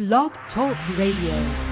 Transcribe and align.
Blog 0.00 0.32
Talk 0.54 0.78
Radio. 0.96 1.69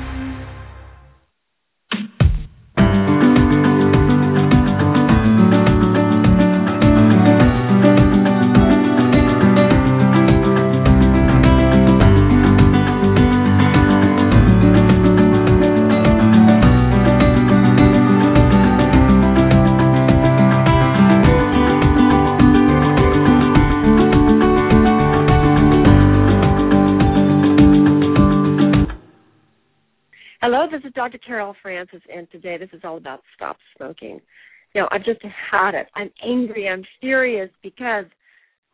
Dr. 31.09 31.25
Carol 31.27 31.57
Francis, 31.63 32.03
and 32.15 32.31
today 32.31 32.59
this 32.59 32.69
is 32.75 32.83
all 32.85 32.99
about 32.99 33.23
stop 33.35 33.57
smoking. 33.75 34.21
Now, 34.75 34.89
I've 34.91 35.05
just 35.07 35.21
had 35.51 35.75
it. 35.75 35.87
I'm 35.95 36.11
angry. 36.23 36.69
I'm 36.69 36.85
furious 37.01 37.49
because 37.63 38.05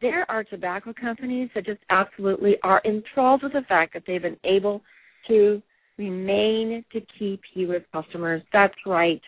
there 0.03 0.29
are 0.29 0.43
tobacco 0.43 0.93
companies 1.01 1.49
that 1.55 1.65
just 1.65 1.79
absolutely 1.91 2.57
are 2.65 2.83
enthralled 2.85 3.45
with 3.45 3.53
the 3.53 3.63
fact 3.69 3.95
that 3.95 4.03
they've 4.05 4.21
been 4.21 4.37
able 4.43 4.83
to 5.29 5.63
remain 5.97 6.85
to 6.93 7.01
keep 7.17 7.41
you 7.53 7.73
as 7.73 7.83
customers. 7.93 8.43
That's 8.53 8.75
right. 8.85 9.23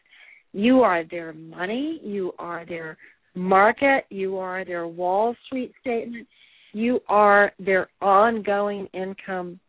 You 0.53 0.81
are 0.81 1.05
their 1.09 1.33
money. 1.33 2.01
You 2.03 2.33
are 2.41 2.67
their 2.67 2.99
market. 3.37 4.07
You 4.11 4.37
are 4.39 4.65
their 4.65 4.89
Wall 4.89 5.37
Street 5.47 5.73
statement. 5.81 6.27
You 6.73 6.99
are 7.09 7.53
their 7.61 7.87
ongoing 8.03 8.89
income. 8.93 9.61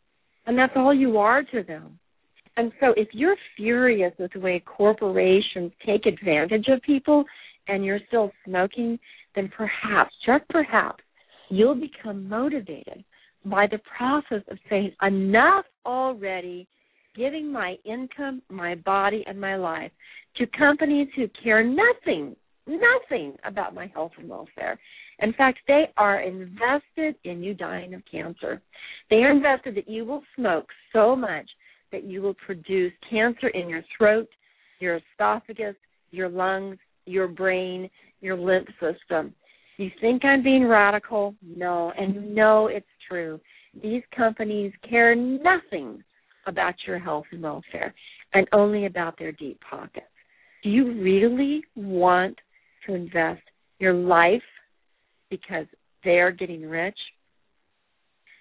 And 0.48 0.58
that's 0.58 0.74
all 0.76 0.92
you 0.92 1.20
are 1.20 1.44
to 1.44 1.62
them. 1.62 2.00
And 2.58 2.72
so 2.80 2.94
if 2.98 3.10
you're 3.12 3.36
furious 3.56 4.14
with 4.18 4.34
the 4.34 4.40
way 4.40 4.62
corporations 4.66 5.72
take 5.86 6.08
advantage 6.08 6.66
of 6.70 6.82
people 6.82 7.24
and 7.68 7.86
you're 7.86 8.00
still 8.08 8.32
smoking, 8.46 9.00
then 9.36 9.50
perhaps, 9.56 10.14
just 10.26 10.44
perhaps, 10.50 11.04
you'll 11.50 11.76
become 11.76 12.28
motivated 12.28 13.04
by 13.46 13.68
the 13.68 13.80
process 13.96 14.42
of 14.50 14.58
saying, 14.70 14.92
enough 15.04 15.66
already 15.86 16.68
giving 17.16 17.52
my 17.52 17.76
income, 17.86 18.42
my 18.50 18.76
body, 18.76 19.24
and 19.28 19.40
my 19.40 19.56
life 19.56 19.92
to 20.38 20.46
companies 20.48 21.08
who 21.16 21.28
care 21.44 21.64
nothing, 21.64 22.36
nothing 22.68 23.36
about 23.44 23.74
my 23.74 23.88
health 23.94 24.12
and 24.18 24.28
welfare. 24.28 24.80
In 25.20 25.34
fact, 25.34 25.60
they 25.68 25.86
are 25.98 26.22
invested 26.22 27.16
in 27.24 27.44
you 27.44 27.54
dying 27.54 27.94
of 27.94 28.02
cancer. 28.10 28.62
They 29.10 29.18
are 29.18 29.32
invested 29.32 29.76
that 29.76 29.90
you 29.90 30.06
will 30.06 30.24
smoke 30.36 30.68
so 30.94 31.16
much 31.16 31.50
that 31.92 32.04
you 32.04 32.22
will 32.22 32.36
produce 32.36 32.94
cancer 33.10 33.48
in 33.50 33.70
your 33.70 33.84
throat, 33.98 34.28
your 34.80 35.00
esophagus, 35.16 35.76
your 36.12 36.30
lungs, 36.30 36.78
your 37.06 37.28
brain, 37.28 37.90
your 38.22 38.38
lymph 38.38 38.68
system. 38.80 39.34
You 39.78 39.90
think 40.02 40.26
I'm 40.26 40.44
being 40.44 40.68
radical? 40.68 41.36
No, 41.44 41.94
and 41.98 42.16
you 42.16 42.22
know 42.22 42.68
it's 42.68 42.86
true. 43.08 43.40
These 43.82 44.02
companies 44.16 44.74
care 44.90 45.16
nothing 45.16 46.04
about 46.48 46.76
your 46.88 46.98
health 46.98 47.26
and 47.32 47.44
welfare 47.44 47.94
and 48.34 48.48
only 48.54 48.86
about 48.86 49.18
their 49.20 49.32
deep 49.32 49.60
pockets. 49.70 50.06
Do 50.64 50.70
you 50.70 51.02
really 51.02 51.62
want 51.76 52.38
to 52.86 52.96
invest 52.96 53.42
your 53.80 53.94
life 53.94 54.42
because 55.30 55.66
they're 56.04 56.32
getting 56.32 56.68
rich? 56.68 56.98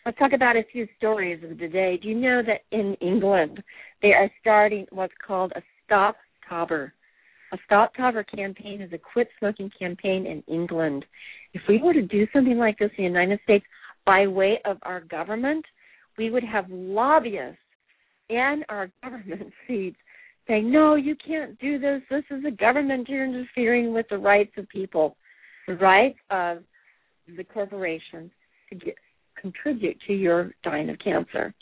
Let's 0.06 0.18
talk 0.18 0.32
about 0.32 0.54
a 0.54 0.62
few 0.70 0.86
stories 0.96 1.42
of 1.42 1.58
the 1.58 1.66
day. 1.66 1.98
Do 2.00 2.08
you 2.08 2.14
know 2.14 2.40
that 2.46 2.60
in 2.70 2.94
England 3.00 3.60
they 4.02 4.12
are 4.12 4.30
starting 4.40 4.86
what's 4.90 5.12
called 5.26 5.52
a 5.56 5.62
Stop 5.84 6.14
Tobber? 6.48 6.92
A 7.52 7.58
Stoptober 7.68 8.24
campaign 8.24 8.80
is 8.80 8.92
a 8.92 8.98
quit 8.98 9.26
smoking 9.40 9.68
campaign 9.76 10.24
in 10.24 10.44
England. 10.46 11.04
If 11.54 11.62
we 11.68 11.82
were 11.82 11.92
to 11.92 12.02
do 12.02 12.24
something 12.32 12.56
like 12.56 12.78
this 12.78 12.92
in 12.96 13.02
the 13.02 13.10
United 13.10 13.40
States 13.42 13.64
by 14.04 14.28
way 14.28 14.60
of 14.64 14.78
our 14.82 15.00
government, 15.00 15.64
we 16.16 16.30
would 16.30 16.44
have 16.44 16.66
lobbyists 16.70 17.58
in 18.28 18.62
our 18.68 18.88
government 19.02 19.52
seats 19.66 19.98
saying, 20.46 20.70
No, 20.70 20.94
you 20.94 21.16
can't 21.16 21.58
do 21.58 21.80
this. 21.80 22.00
This 22.08 22.22
is 22.30 22.44
a 22.46 22.52
government. 22.52 23.08
You're 23.08 23.24
interfering 23.24 23.92
with 23.92 24.06
the 24.08 24.18
rights 24.18 24.52
of 24.56 24.68
people, 24.68 25.16
the 25.66 25.74
rights 25.74 26.18
of 26.30 26.58
the 27.36 27.42
corporations 27.42 28.30
to 28.68 28.76
get 28.76 28.94
contribute 29.40 29.96
to 30.06 30.12
your 30.12 30.52
dying 30.62 30.90
of 30.90 30.98
cancer. 30.98 31.54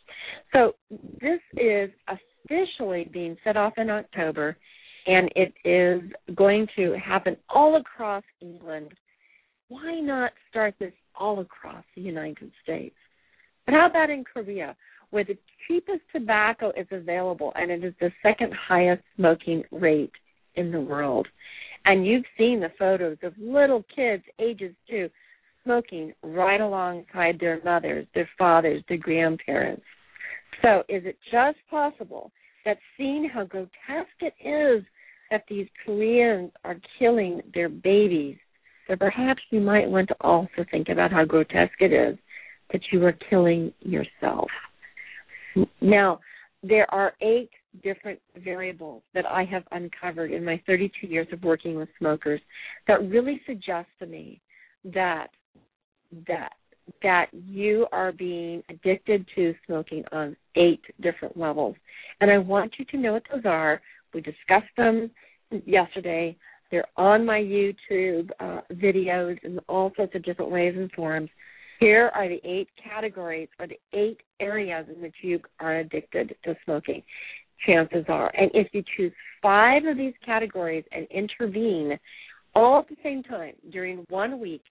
So 0.53 0.75
this 1.21 1.41
is 1.57 1.91
officially 2.09 3.09
being 3.13 3.37
set 3.45 3.57
off 3.57 3.75
in 3.77 3.91
October, 3.91 4.57
and 5.07 5.31
it 5.37 5.53
is 5.65 6.03
going 6.35 6.67
to 6.77 6.97
happen 6.99 7.37
all 7.49 7.77
across 7.77 8.25
England. 8.41 8.93
Why 9.69 10.01
not 10.01 10.33
start 10.51 10.75
this 10.79 10.93
all 11.19 11.41
across 11.41 11.85
the 11.95 12.03
United 12.03 12.51
States? 12.63 12.97
But 13.67 13.75
how 13.75 13.89
about 13.89 14.11
in 14.11 14.25
Korea, 14.25 14.77
where 15.11 15.25
the 15.25 15.39
cheapest 15.67 16.03
tobacco 16.13 16.73
is 16.77 16.87
available 16.91 17.53
and 17.57 17.71
it 17.71 17.83
is 17.85 17.95
the 18.01 18.11
second 18.23 18.53
highest 18.53 19.03
smoking 19.17 19.63
rate 19.71 20.13
in 20.55 20.71
the 20.71 20.81
world? 20.81 21.27
And 21.87 22.07
you've 22.07 22.25
seen 22.39 22.61
the 22.61 22.73
photos 22.79 23.19
of 23.23 23.35
little 23.39 23.85
kids, 23.95 24.23
ages 24.39 24.75
two, 24.89 25.11
smoking 25.65 26.13
right 26.23 26.61
alongside 26.61 27.39
their 27.41 27.61
mothers, 27.65 28.07
their 28.15 28.29
fathers, 28.39 28.83
their 28.89 28.99
grandparents. 28.99 29.83
So, 30.63 30.81
is 30.89 31.05
it 31.05 31.19
just 31.33 31.59
possible 31.71 32.31
that 32.65 32.79
seeing 32.97 33.29
how 33.33 33.45
grotesque 33.45 34.21
it 34.21 34.35
is 34.41 34.85
that 35.31 35.45
these 35.49 35.67
Koreans 35.85 36.53
are 36.65 36.77
killing 36.99 37.41
their 37.53 37.69
babies, 37.69 38.37
that 38.89 38.99
perhaps 38.99 39.43
you 39.51 39.61
might 39.61 39.89
want 39.89 40.09
to 40.09 40.17
also 40.21 40.65
think 40.71 40.89
about 40.89 41.11
how 41.11 41.25
grotesque 41.25 41.81
it 41.81 41.93
is 41.93 42.17
that 42.73 42.81
you 42.93 43.05
are 43.05 43.17
killing 43.31 43.73
yourself? 43.81 44.49
Now, 45.81 46.21
there 46.63 46.93
are 46.93 47.15
eight 47.21 47.51
different 47.83 48.21
variables 48.43 49.03
that 49.15 49.27
I 49.27 49.45
have 49.45 49.65
uncovered 49.73 50.31
in 50.31 50.45
my 50.45 50.61
32 50.67 51.07
years 51.07 51.27
of 51.33 51.43
working 51.43 51.77
with 51.77 51.89
smokers 51.99 52.41
that 52.87 53.09
really 53.09 53.41
suggest 53.47 53.89
to 53.99 54.07
me 54.07 54.41
that 54.85 55.29
that 56.29 56.53
that 57.03 57.27
you 57.33 57.87
are 57.93 58.13
being 58.13 58.63
addicted 58.69 59.27
to 59.35 59.55
smoking 59.67 60.05
on 60.13 60.37
eight 60.57 60.83
different 61.01 61.37
levels. 61.37 61.77
And 62.21 62.31
I 62.31 62.39
want 62.39 62.75
you 62.79 62.85
to 62.87 62.97
know 62.99 63.15
what 63.15 63.23
those 63.33 63.45
are. 63.47 63.81
We 64.13 64.21
discussed 64.21 64.75
them 64.77 65.11
yesterday. 65.65 66.37
They're 66.71 66.85
on 66.97 67.25
my 67.25 67.39
YouTube 67.39 68.31
uh, 68.39 68.61
videos 68.73 69.43
in 69.45 69.59
all 69.69 69.93
sorts 69.97 70.15
of 70.15 70.25
different 70.25 70.51
ways 70.51 70.75
and 70.77 70.91
forms. 70.93 71.31
Here 71.81 72.11
are 72.15 72.29
the 72.29 72.41
eight 72.45 72.69
categories 72.83 73.49
or 73.59 73.67
the 73.67 73.79
eight 73.93 74.21
areas 74.41 74.87
in 74.95 75.03
which 75.03 75.15
you 75.23 75.41
are 75.61 75.79
addicted 75.79 76.35
to 76.45 76.55
smoking. 76.65 77.03
Chances 77.67 78.05
are. 78.09 78.31
And 78.37 78.51
if 78.55 78.69
you 78.73 78.83
choose 78.97 79.13
five 79.43 79.85
of 79.85 79.97
these 79.97 80.15
categories 80.25 80.85
and 80.93 81.07
intervene 81.11 81.99
all 82.55 82.81
at 82.81 82.89
the 82.89 82.97
same 83.03 83.23
time 83.23 83.55
during 83.71 84.05
one 84.09 84.41
week, 84.41 84.63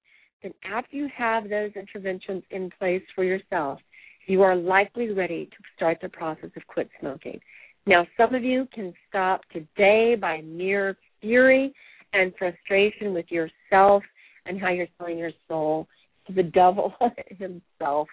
then 0.43 0.53
after 0.63 0.95
you 0.95 1.07
have 1.15 1.49
those 1.49 1.71
interventions 1.75 2.43
in 2.51 2.69
place 2.77 3.01
for 3.15 3.23
yourself, 3.23 3.79
you 4.27 4.41
are 4.41 4.55
likely 4.55 5.11
ready 5.11 5.45
to 5.45 5.57
start 5.75 5.97
the 6.01 6.09
process 6.09 6.49
of 6.55 6.67
quit 6.67 6.89
smoking. 6.99 7.39
Now, 7.85 8.05
some 8.15 8.35
of 8.35 8.43
you 8.43 8.67
can 8.73 8.93
stop 9.09 9.41
today 9.51 10.15
by 10.15 10.41
mere 10.41 10.97
fury 11.21 11.73
and 12.13 12.33
frustration 12.37 13.13
with 13.13 13.25
yourself 13.29 14.03
and 14.45 14.59
how 14.59 14.69
you're 14.69 14.87
selling 14.97 15.17
your 15.17 15.31
soul 15.47 15.87
to 16.27 16.33
the 16.33 16.43
devil 16.53 16.93
himself. 17.37 18.07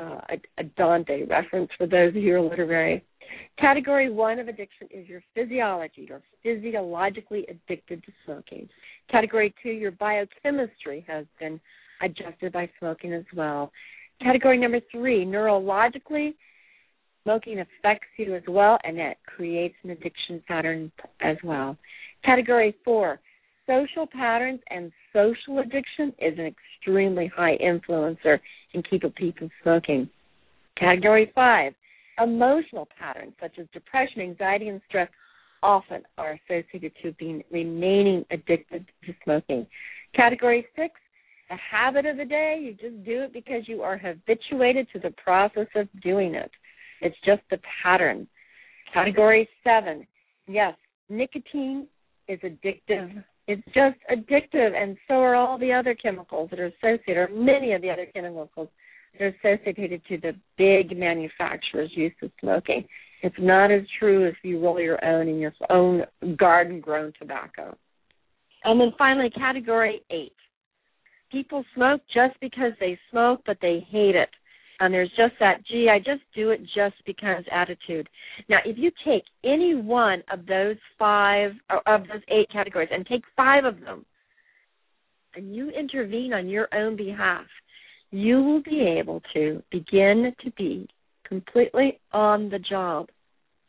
Uh, 0.00 0.20
a, 0.58 0.64
Dante 0.76 1.24
reference 1.24 1.70
for 1.76 1.86
those 1.86 2.10
of 2.10 2.16
you 2.16 2.32
who 2.32 2.38
are 2.38 2.48
literary. 2.48 3.04
Category 3.58 4.10
one 4.10 4.38
of 4.38 4.48
addiction 4.48 4.88
is 4.90 5.08
your 5.08 5.22
physiology. 5.34 6.08
You're 6.08 6.22
physiologically 6.42 7.46
addicted 7.48 8.02
to 8.04 8.12
smoking. 8.24 8.68
Category 9.10 9.54
two, 9.62 9.70
your 9.70 9.92
biochemistry 9.92 11.04
has 11.06 11.26
been 11.38 11.60
adjusted 12.02 12.52
by 12.52 12.68
smoking 12.78 13.12
as 13.12 13.24
well. 13.34 13.70
Category 14.22 14.58
number 14.58 14.80
three, 14.90 15.24
neurologically, 15.24 16.34
smoking 17.24 17.60
affects 17.60 18.08
you 18.16 18.34
as 18.34 18.42
well, 18.48 18.78
and 18.84 18.98
that 18.98 19.16
creates 19.26 19.74
an 19.84 19.90
addiction 19.90 20.42
pattern 20.48 20.90
as 21.20 21.36
well. 21.44 21.76
Category 22.24 22.74
four, 22.84 23.20
social 23.66 24.06
patterns 24.06 24.60
and 24.70 24.92
social 25.12 25.58
addiction 25.60 26.12
is 26.18 26.38
an 26.38 26.46
extremely 26.46 27.30
high 27.34 27.56
influencer 27.58 28.38
in 28.74 28.82
keeping 28.82 29.10
people 29.12 29.48
smoking. 29.62 30.08
Category 30.76 31.30
five, 31.34 31.74
Emotional 32.20 32.86
patterns 32.98 33.32
such 33.40 33.58
as 33.58 33.66
depression, 33.72 34.20
anxiety, 34.20 34.68
and 34.68 34.80
stress 34.86 35.08
often 35.62 36.02
are 36.18 36.38
associated 36.46 36.92
to 37.02 37.12
being 37.12 37.42
remaining 37.50 38.24
addicted 38.30 38.84
to 39.04 39.14
smoking. 39.24 39.66
Category 40.14 40.66
six, 40.76 40.94
a 41.50 41.56
habit 41.56 42.04
of 42.04 42.18
the 42.18 42.24
day, 42.24 42.58
you 42.60 42.72
just 42.72 43.02
do 43.04 43.22
it 43.22 43.32
because 43.32 43.66
you 43.66 43.82
are 43.82 43.96
habituated 43.96 44.88
to 44.92 44.98
the 44.98 45.14
process 45.22 45.68
of 45.74 45.88
doing 46.02 46.34
it. 46.34 46.50
It's 47.00 47.16
just 47.24 47.40
the 47.50 47.58
pattern. 47.82 48.26
Category 48.92 49.48
seven, 49.64 50.06
yes, 50.46 50.74
nicotine 51.08 51.86
is 52.28 52.40
addictive. 52.40 53.24
It's 53.48 53.64
just 53.66 53.98
addictive, 54.10 54.74
and 54.74 54.96
so 55.08 55.14
are 55.14 55.34
all 55.34 55.58
the 55.58 55.72
other 55.72 55.94
chemicals 55.94 56.50
that 56.50 56.60
are 56.60 56.66
associated, 56.66 57.16
or 57.16 57.28
many 57.32 57.72
of 57.72 57.82
the 57.82 57.90
other 57.90 58.06
chemicals 58.06 58.68
that 59.12 59.24
are 59.24 59.34
associated 59.42 60.02
to 60.06 60.18
the 60.18 60.34
big 60.56 60.96
manufacturers' 60.96 61.90
use 61.94 62.14
of 62.22 62.30
smoking. 62.40 62.86
It's 63.22 63.36
not 63.38 63.70
as 63.70 63.82
true 63.98 64.24
if 64.26 64.36
you 64.42 64.60
roll 64.60 64.80
your 64.80 65.04
own 65.04 65.28
in 65.28 65.38
your 65.38 65.52
own 65.70 66.04
garden 66.36 66.80
grown 66.80 67.12
tobacco. 67.18 67.76
And 68.64 68.80
then 68.80 68.92
finally, 68.96 69.30
category 69.30 70.02
eight. 70.10 70.34
People 71.30 71.64
smoke 71.74 72.02
just 72.12 72.38
because 72.40 72.72
they 72.78 72.98
smoke, 73.10 73.40
but 73.46 73.58
they 73.60 73.86
hate 73.90 74.14
it. 74.14 74.28
And 74.82 74.92
there's 74.92 75.10
just 75.10 75.34
that, 75.38 75.64
gee, 75.64 75.88
I 75.88 75.98
just 75.98 76.22
do 76.34 76.50
it 76.50 76.60
just 76.74 76.96
because 77.06 77.44
attitude. 77.52 78.08
Now, 78.48 78.58
if 78.64 78.76
you 78.76 78.90
take 79.06 79.22
any 79.44 79.76
one 79.76 80.24
of 80.32 80.44
those 80.44 80.74
five, 80.98 81.52
or 81.70 81.88
of 81.88 82.08
those 82.08 82.22
eight 82.26 82.50
categories, 82.52 82.88
and 82.90 83.06
take 83.06 83.22
five 83.36 83.64
of 83.64 83.78
them, 83.78 84.04
and 85.36 85.54
you 85.54 85.70
intervene 85.70 86.32
on 86.32 86.48
your 86.48 86.66
own 86.74 86.96
behalf, 86.96 87.46
you 88.10 88.42
will 88.42 88.60
be 88.60 88.80
able 88.98 89.22
to 89.34 89.62
begin 89.70 90.34
to 90.44 90.50
be 90.58 90.88
completely 91.28 92.00
on 92.10 92.50
the 92.50 92.58
job 92.58 93.08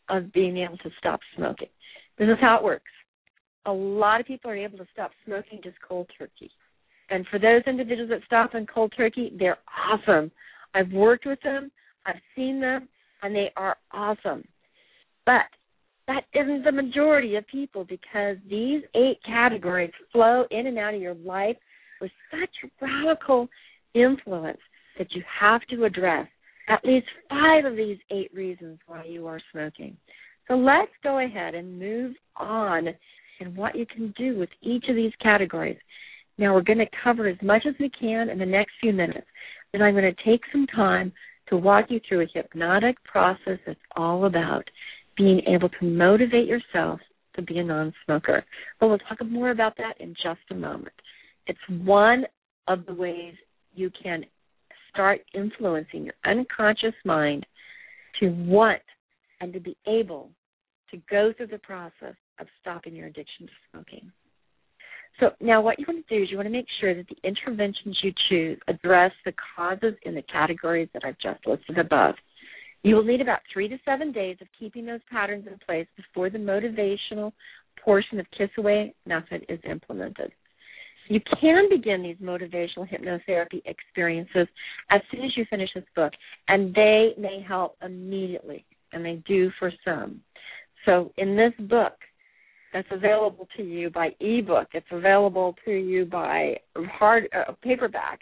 of 0.09 0.33
being 0.33 0.57
able 0.57 0.77
to 0.79 0.89
stop 0.97 1.19
smoking. 1.37 1.69
This 2.17 2.27
is 2.27 2.37
how 2.41 2.57
it 2.57 2.63
works. 2.63 2.91
A 3.67 3.71
lot 3.71 4.19
of 4.19 4.25
people 4.25 4.49
are 4.49 4.57
able 4.57 4.79
to 4.79 4.87
stop 4.91 5.11
smoking 5.27 5.59
just 5.63 5.77
cold 5.87 6.09
turkey. 6.17 6.49
And 7.11 7.23
for 7.27 7.37
those 7.37 7.61
individuals 7.67 8.09
that 8.09 8.21
stop 8.25 8.55
in 8.55 8.65
cold 8.65 8.95
turkey, 8.97 9.31
they're 9.37 9.59
awesome. 9.91 10.31
I've 10.73 10.91
worked 10.91 11.25
with 11.25 11.41
them, 11.41 11.71
I've 12.05 12.21
seen 12.35 12.59
them, 12.59 12.87
and 13.21 13.35
they 13.35 13.51
are 13.55 13.77
awesome. 13.91 14.43
But 15.25 15.45
that 16.07 16.23
isn't 16.33 16.63
the 16.63 16.71
majority 16.71 17.35
of 17.35 17.47
people 17.47 17.85
because 17.85 18.37
these 18.49 18.83
eight 18.95 19.19
categories 19.25 19.91
flow 20.11 20.45
in 20.51 20.67
and 20.67 20.77
out 20.77 20.93
of 20.93 21.01
your 21.01 21.15
life 21.15 21.55
with 22.01 22.11
such 22.29 22.71
radical 22.81 23.47
influence 23.93 24.59
that 24.97 25.13
you 25.13 25.23
have 25.39 25.61
to 25.69 25.85
address 25.85 26.27
at 26.67 26.83
least 26.83 27.07
five 27.29 27.65
of 27.65 27.75
these 27.75 27.97
eight 28.11 28.33
reasons 28.33 28.79
why 28.87 29.03
you 29.05 29.27
are 29.27 29.39
smoking. 29.51 29.95
So 30.47 30.55
let's 30.55 30.91
go 31.03 31.25
ahead 31.25 31.55
and 31.55 31.79
move 31.79 32.15
on 32.35 32.87
and 33.39 33.55
what 33.55 33.75
you 33.75 33.85
can 33.85 34.13
do 34.17 34.37
with 34.37 34.49
each 34.61 34.85
of 34.89 34.95
these 34.95 35.11
categories. 35.21 35.77
Now, 36.37 36.53
we're 36.53 36.61
going 36.61 36.79
to 36.79 36.85
cover 37.03 37.27
as 37.27 37.37
much 37.41 37.63
as 37.67 37.75
we 37.79 37.89
can 37.89 38.29
in 38.29 38.39
the 38.39 38.45
next 38.45 38.71
few 38.81 38.93
minutes. 38.93 39.27
Then 39.73 39.81
I'm 39.81 39.95
going 39.95 40.15
to 40.15 40.23
take 40.23 40.41
some 40.51 40.67
time 40.67 41.11
to 41.49 41.57
walk 41.57 41.87
you 41.89 41.99
through 42.07 42.21
a 42.21 42.27
hypnotic 42.33 43.03
process 43.03 43.59
that's 43.65 43.79
all 43.95 44.25
about 44.25 44.63
being 45.17 45.41
able 45.47 45.69
to 45.69 45.85
motivate 45.85 46.47
yourself 46.47 46.99
to 47.35 47.41
be 47.41 47.57
a 47.57 47.63
non 47.63 47.93
smoker. 48.05 48.45
But 48.79 48.87
we'll 48.87 48.99
talk 48.99 49.19
more 49.25 49.51
about 49.51 49.75
that 49.77 49.99
in 49.99 50.15
just 50.23 50.39
a 50.51 50.55
moment. 50.55 50.95
It's 51.47 51.59
one 51.69 52.25
of 52.67 52.85
the 52.85 52.93
ways 52.93 53.33
you 53.75 53.91
can 54.01 54.23
start 54.91 55.21
influencing 55.33 56.05
your 56.05 56.13
unconscious 56.25 56.93
mind 57.03 57.45
to 58.19 58.29
want 58.29 58.81
and 59.41 59.51
to 59.53 59.59
be 59.59 59.75
able 59.87 60.29
to 60.91 60.97
go 61.09 61.33
through 61.35 61.47
the 61.47 61.57
process 61.57 62.15
of 62.39 62.47
stopping 62.61 62.95
your 62.95 63.07
addiction 63.07 63.47
to 63.47 63.53
smoking. 63.71 64.11
So 65.19 65.31
now 65.39 65.61
what 65.61 65.79
you 65.79 65.85
want 65.87 66.07
to 66.07 66.17
do 66.17 66.23
is 66.23 66.31
you 66.31 66.37
want 66.37 66.47
to 66.47 66.51
make 66.51 66.65
sure 66.79 66.95
that 66.95 67.05
the 67.07 67.27
interventions 67.27 67.97
you 68.01 68.11
choose 68.29 68.59
address 68.67 69.11
the 69.25 69.33
causes 69.55 69.93
in 70.03 70.15
the 70.15 70.23
categories 70.23 70.89
that 70.93 71.03
I've 71.05 71.19
just 71.19 71.45
listed 71.45 71.77
above. 71.77 72.15
You 72.83 72.95
will 72.95 73.03
need 73.03 73.21
about 73.21 73.39
three 73.51 73.69
to 73.69 73.77
seven 73.85 74.11
days 74.11 74.37
of 74.41 74.47
keeping 74.59 74.85
those 74.85 74.99
patterns 75.09 75.47
in 75.47 75.57
place 75.65 75.87
before 75.95 76.29
the 76.29 76.37
motivational 76.37 77.31
portion 77.83 78.19
of 78.19 78.25
Kiss 78.37 78.49
Away 78.57 78.93
method 79.05 79.45
is 79.47 79.59
implemented. 79.69 80.31
You 81.09 81.19
can 81.41 81.69
begin 81.69 82.01
these 82.01 82.17
motivational 82.17 82.87
hypnotherapy 82.89 83.61
experiences 83.65 84.47
as 84.89 85.01
soon 85.11 85.23
as 85.23 85.31
you 85.35 85.45
finish 85.49 85.69
this 85.75 85.83
book, 85.95 86.13
and 86.47 86.73
they 86.73 87.13
may 87.17 87.43
help 87.45 87.77
immediately, 87.83 88.65
and 88.91 89.05
they 89.05 89.21
do 89.27 89.51
for 89.59 89.71
some. 89.85 90.21
So 90.85 91.11
in 91.17 91.35
this 91.35 91.53
book, 91.67 91.93
that's 92.73 92.87
available 92.91 93.47
to 93.55 93.63
you 93.63 93.89
by 93.89 94.09
ebook. 94.19 94.67
It's 94.73 94.85
available 94.91 95.55
to 95.65 95.71
you 95.71 96.05
by 96.05 96.57
hard 96.75 97.29
uh, 97.33 97.53
paperback. 97.61 98.21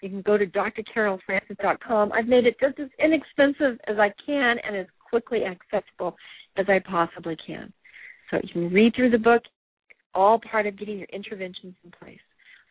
You 0.00 0.08
can 0.08 0.22
go 0.22 0.38
to 0.38 0.46
drcarolfrancis.com. 0.46 2.12
I've 2.12 2.28
made 2.28 2.46
it 2.46 2.56
just 2.60 2.78
as 2.78 2.88
inexpensive 3.02 3.80
as 3.88 3.98
I 3.98 4.12
can 4.24 4.56
and 4.64 4.76
as 4.76 4.86
quickly 5.10 5.40
accessible 5.44 6.16
as 6.56 6.66
I 6.68 6.78
possibly 6.78 7.36
can. 7.44 7.72
So 8.30 8.38
you 8.42 8.52
can 8.52 8.72
read 8.72 8.94
through 8.94 9.10
the 9.10 9.18
book, 9.18 9.42
all 10.14 10.40
part 10.50 10.66
of 10.66 10.78
getting 10.78 10.98
your 10.98 11.08
interventions 11.12 11.74
in 11.84 11.90
place. 11.90 12.20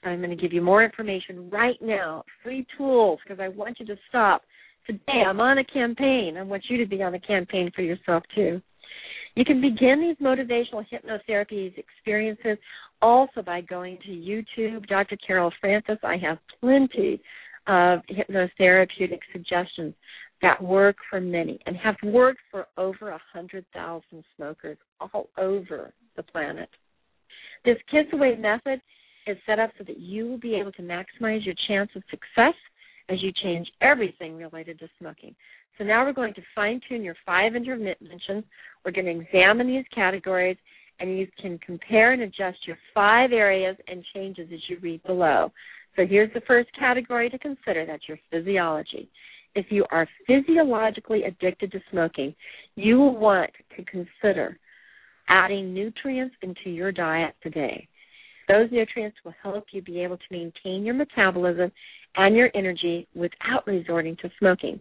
I'm 0.03 0.19
going 0.19 0.29
to 0.29 0.41
give 0.41 0.53
you 0.53 0.61
more 0.61 0.83
information 0.83 1.49
right 1.49 1.77
now, 1.81 2.23
free 2.43 2.65
tools, 2.77 3.19
because 3.23 3.41
I 3.41 3.49
want 3.49 3.79
you 3.79 3.85
to 3.87 3.95
stop. 4.07 4.43
Today, 4.85 5.23
I'm 5.27 5.41
on 5.41 5.57
a 5.57 5.65
campaign. 5.65 6.37
I 6.37 6.43
want 6.43 6.63
you 6.69 6.77
to 6.77 6.85
be 6.85 7.03
on 7.03 7.15
a 7.15 7.19
campaign 7.19 7.71
for 7.75 7.81
yourself, 7.81 8.23
too. 8.33 8.61
You 9.37 9.45
can 9.45 9.61
begin 9.61 10.01
these 10.01 10.25
motivational 10.25 10.83
hypnotherapy 10.91 11.71
experiences 11.77 12.57
also 13.03 13.43
by 13.43 13.61
going 13.61 13.99
to 14.03 14.09
YouTube, 14.09 14.87
Dr. 14.87 15.15
Carol 15.17 15.53
Francis. 15.61 15.99
I 16.01 16.17
have 16.17 16.39
plenty 16.59 17.21
of 17.67 17.99
hypnotherapeutic 18.09 19.19
suggestions 19.31 19.93
that 20.41 20.59
work 20.59 20.95
for 21.07 21.21
many 21.21 21.59
and 21.67 21.77
have 21.77 21.97
worked 22.03 22.39
for 22.49 22.65
over 22.79 23.09
a 23.09 23.21
hundred 23.31 23.63
thousand 23.75 24.23
smokers 24.35 24.79
all 24.99 25.29
over 25.37 25.93
the 26.15 26.23
planet. 26.23 26.69
This 27.63 27.77
Kiss 27.91 28.05
Away 28.13 28.37
method 28.37 28.81
is 29.27 29.37
set 29.45 29.59
up 29.59 29.69
so 29.77 29.83
that 29.83 29.99
you 29.99 30.25
will 30.25 30.39
be 30.39 30.55
able 30.55 30.71
to 30.71 30.81
maximize 30.81 31.45
your 31.45 31.53
chance 31.67 31.91
of 31.95 32.01
success 32.09 32.55
as 33.09 33.21
you 33.21 33.31
change 33.43 33.67
everything 33.81 34.35
related 34.35 34.79
to 34.79 34.87
smoking. 34.99 35.35
So 35.77 35.83
now 35.83 36.05
we're 36.05 36.13
going 36.13 36.33
to 36.33 36.41
fine 36.55 36.81
tune 36.87 37.03
your 37.03 37.15
five 37.25 37.55
interventions. 37.55 38.43
We're 38.83 38.91
going 38.91 39.05
to 39.05 39.21
examine 39.21 39.67
these 39.67 39.85
categories 39.93 40.57
and 40.99 41.17
you 41.17 41.27
can 41.39 41.59
compare 41.59 42.13
and 42.13 42.23
adjust 42.23 42.57
your 42.65 42.77
five 42.93 43.31
areas 43.31 43.77
and 43.87 44.03
changes 44.13 44.49
as 44.51 44.59
you 44.67 44.77
read 44.81 45.03
below. 45.03 45.51
So 45.95 46.05
here's 46.05 46.33
the 46.33 46.41
first 46.41 46.69
category 46.77 47.29
to 47.29 47.37
consider 47.37 47.85
that's 47.85 48.07
your 48.07 48.19
physiology. 48.31 49.09
If 49.55 49.67
you 49.69 49.85
are 49.91 50.07
physiologically 50.25 51.23
addicted 51.23 51.71
to 51.71 51.79
smoking, 51.91 52.35
you 52.75 52.97
will 52.97 53.17
want 53.17 53.51
to 53.75 53.83
consider 53.85 54.57
adding 55.29 55.73
nutrients 55.73 56.35
into 56.41 56.69
your 56.69 56.91
diet 56.91 57.35
today. 57.41 57.87
Those 58.47 58.69
nutrients 58.71 59.17
will 59.25 59.33
help 59.41 59.65
you 59.71 59.81
be 59.81 59.99
able 60.01 60.17
to 60.17 60.23
maintain 60.31 60.85
your 60.85 60.93
metabolism 60.93 61.71
and 62.17 62.35
your 62.35 62.49
energy 62.55 63.07
without 63.15 63.65
resorting 63.65 64.17
to 64.21 64.29
smoking. 64.39 64.79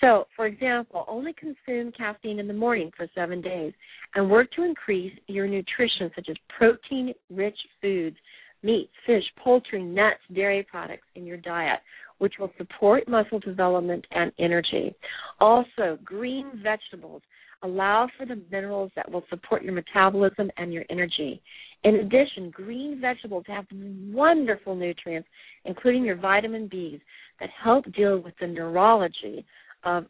So, 0.00 0.26
for 0.34 0.46
example, 0.46 1.04
only 1.08 1.34
consume 1.34 1.92
caffeine 1.92 2.38
in 2.38 2.48
the 2.48 2.54
morning 2.54 2.90
for 2.96 3.06
seven 3.14 3.42
days 3.42 3.74
and 4.14 4.30
work 4.30 4.50
to 4.52 4.64
increase 4.64 5.12
your 5.26 5.46
nutrition, 5.46 6.10
such 6.14 6.28
as 6.30 6.36
protein 6.56 7.12
rich 7.28 7.58
foods, 7.82 8.16
meat, 8.62 8.88
fish, 9.06 9.24
poultry, 9.42 9.82
nuts, 9.82 10.20
dairy 10.34 10.66
products 10.70 11.06
in 11.16 11.26
your 11.26 11.36
diet, 11.36 11.80
which 12.18 12.34
will 12.38 12.52
support 12.56 13.08
muscle 13.08 13.40
development 13.40 14.06
and 14.12 14.32
energy. 14.38 14.94
Also, 15.38 15.98
green 16.04 16.50
vegetables 16.62 17.22
allow 17.62 18.08
for 18.16 18.26
the 18.26 18.40
minerals 18.50 18.90
that 18.96 19.10
will 19.10 19.24
support 19.30 19.62
your 19.62 19.72
metabolism 19.72 20.50
and 20.56 20.72
your 20.72 20.84
energy. 20.90 21.42
In 21.84 21.96
addition, 21.96 22.50
green 22.50 23.00
vegetables 23.00 23.44
have 23.46 23.66
wonderful 23.72 24.74
nutrients, 24.74 25.28
including 25.64 26.04
your 26.04 26.16
vitamin 26.16 26.68
Bs, 26.68 27.00
that 27.40 27.48
help 27.62 27.90
deal 27.92 28.18
with 28.18 28.34
the 28.40 28.46
neurology 28.46 29.44
of 29.84 30.06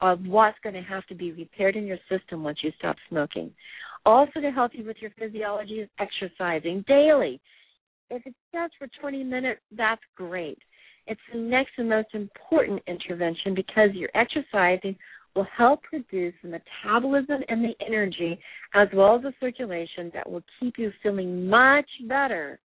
of 0.00 0.20
what's 0.26 0.58
going 0.64 0.74
to 0.74 0.82
have 0.82 1.06
to 1.06 1.14
be 1.14 1.30
repaired 1.32 1.76
in 1.76 1.86
your 1.86 1.98
system 2.08 2.42
once 2.42 2.58
you 2.62 2.72
stop 2.78 2.96
smoking. 3.08 3.52
Also, 4.04 4.40
to 4.40 4.50
help 4.50 4.72
you 4.74 4.84
with 4.84 4.96
your 5.00 5.12
physiology 5.18 5.74
is 5.74 5.88
exercising 6.00 6.84
daily. 6.88 7.40
If 8.10 8.22
it's 8.26 8.36
just 8.52 8.74
for 8.78 8.88
20 9.00 9.22
minutes, 9.22 9.60
that's 9.76 10.00
great. 10.16 10.58
It's 11.06 11.20
the 11.32 11.38
next 11.38 11.72
and 11.78 11.88
most 11.88 12.08
important 12.12 12.82
intervention 12.86 13.54
because 13.54 13.90
you're 13.94 14.10
exercising 14.14 14.96
will 15.34 15.46
help 15.56 15.82
produce 15.82 16.34
the 16.42 16.48
metabolism 16.48 17.42
and 17.48 17.64
the 17.64 17.74
energy 17.86 18.38
as 18.74 18.88
well 18.94 19.16
as 19.16 19.22
the 19.22 19.32
circulation 19.40 20.10
that 20.14 20.28
will 20.28 20.42
keep 20.58 20.74
you 20.78 20.90
feeling 21.02 21.48
much 21.48 21.88
better 22.08 22.58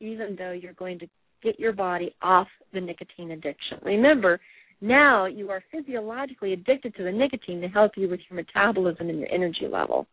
even 0.00 0.34
though 0.36 0.52
you're 0.52 0.72
going 0.74 0.98
to 0.98 1.06
get 1.42 1.58
your 1.60 1.72
body 1.72 2.14
off 2.22 2.48
the 2.72 2.80
nicotine 2.80 3.32
addiction. 3.32 3.78
Remember, 3.82 4.40
now 4.80 5.26
you 5.26 5.50
are 5.50 5.62
physiologically 5.70 6.52
addicted 6.52 6.94
to 6.96 7.04
the 7.04 7.12
nicotine 7.12 7.60
to 7.60 7.68
help 7.68 7.92
you 7.96 8.08
with 8.08 8.20
your 8.28 8.36
metabolism 8.36 9.08
and 9.08 9.20
your 9.20 9.32
energy 9.32 9.66
level. 9.70 10.06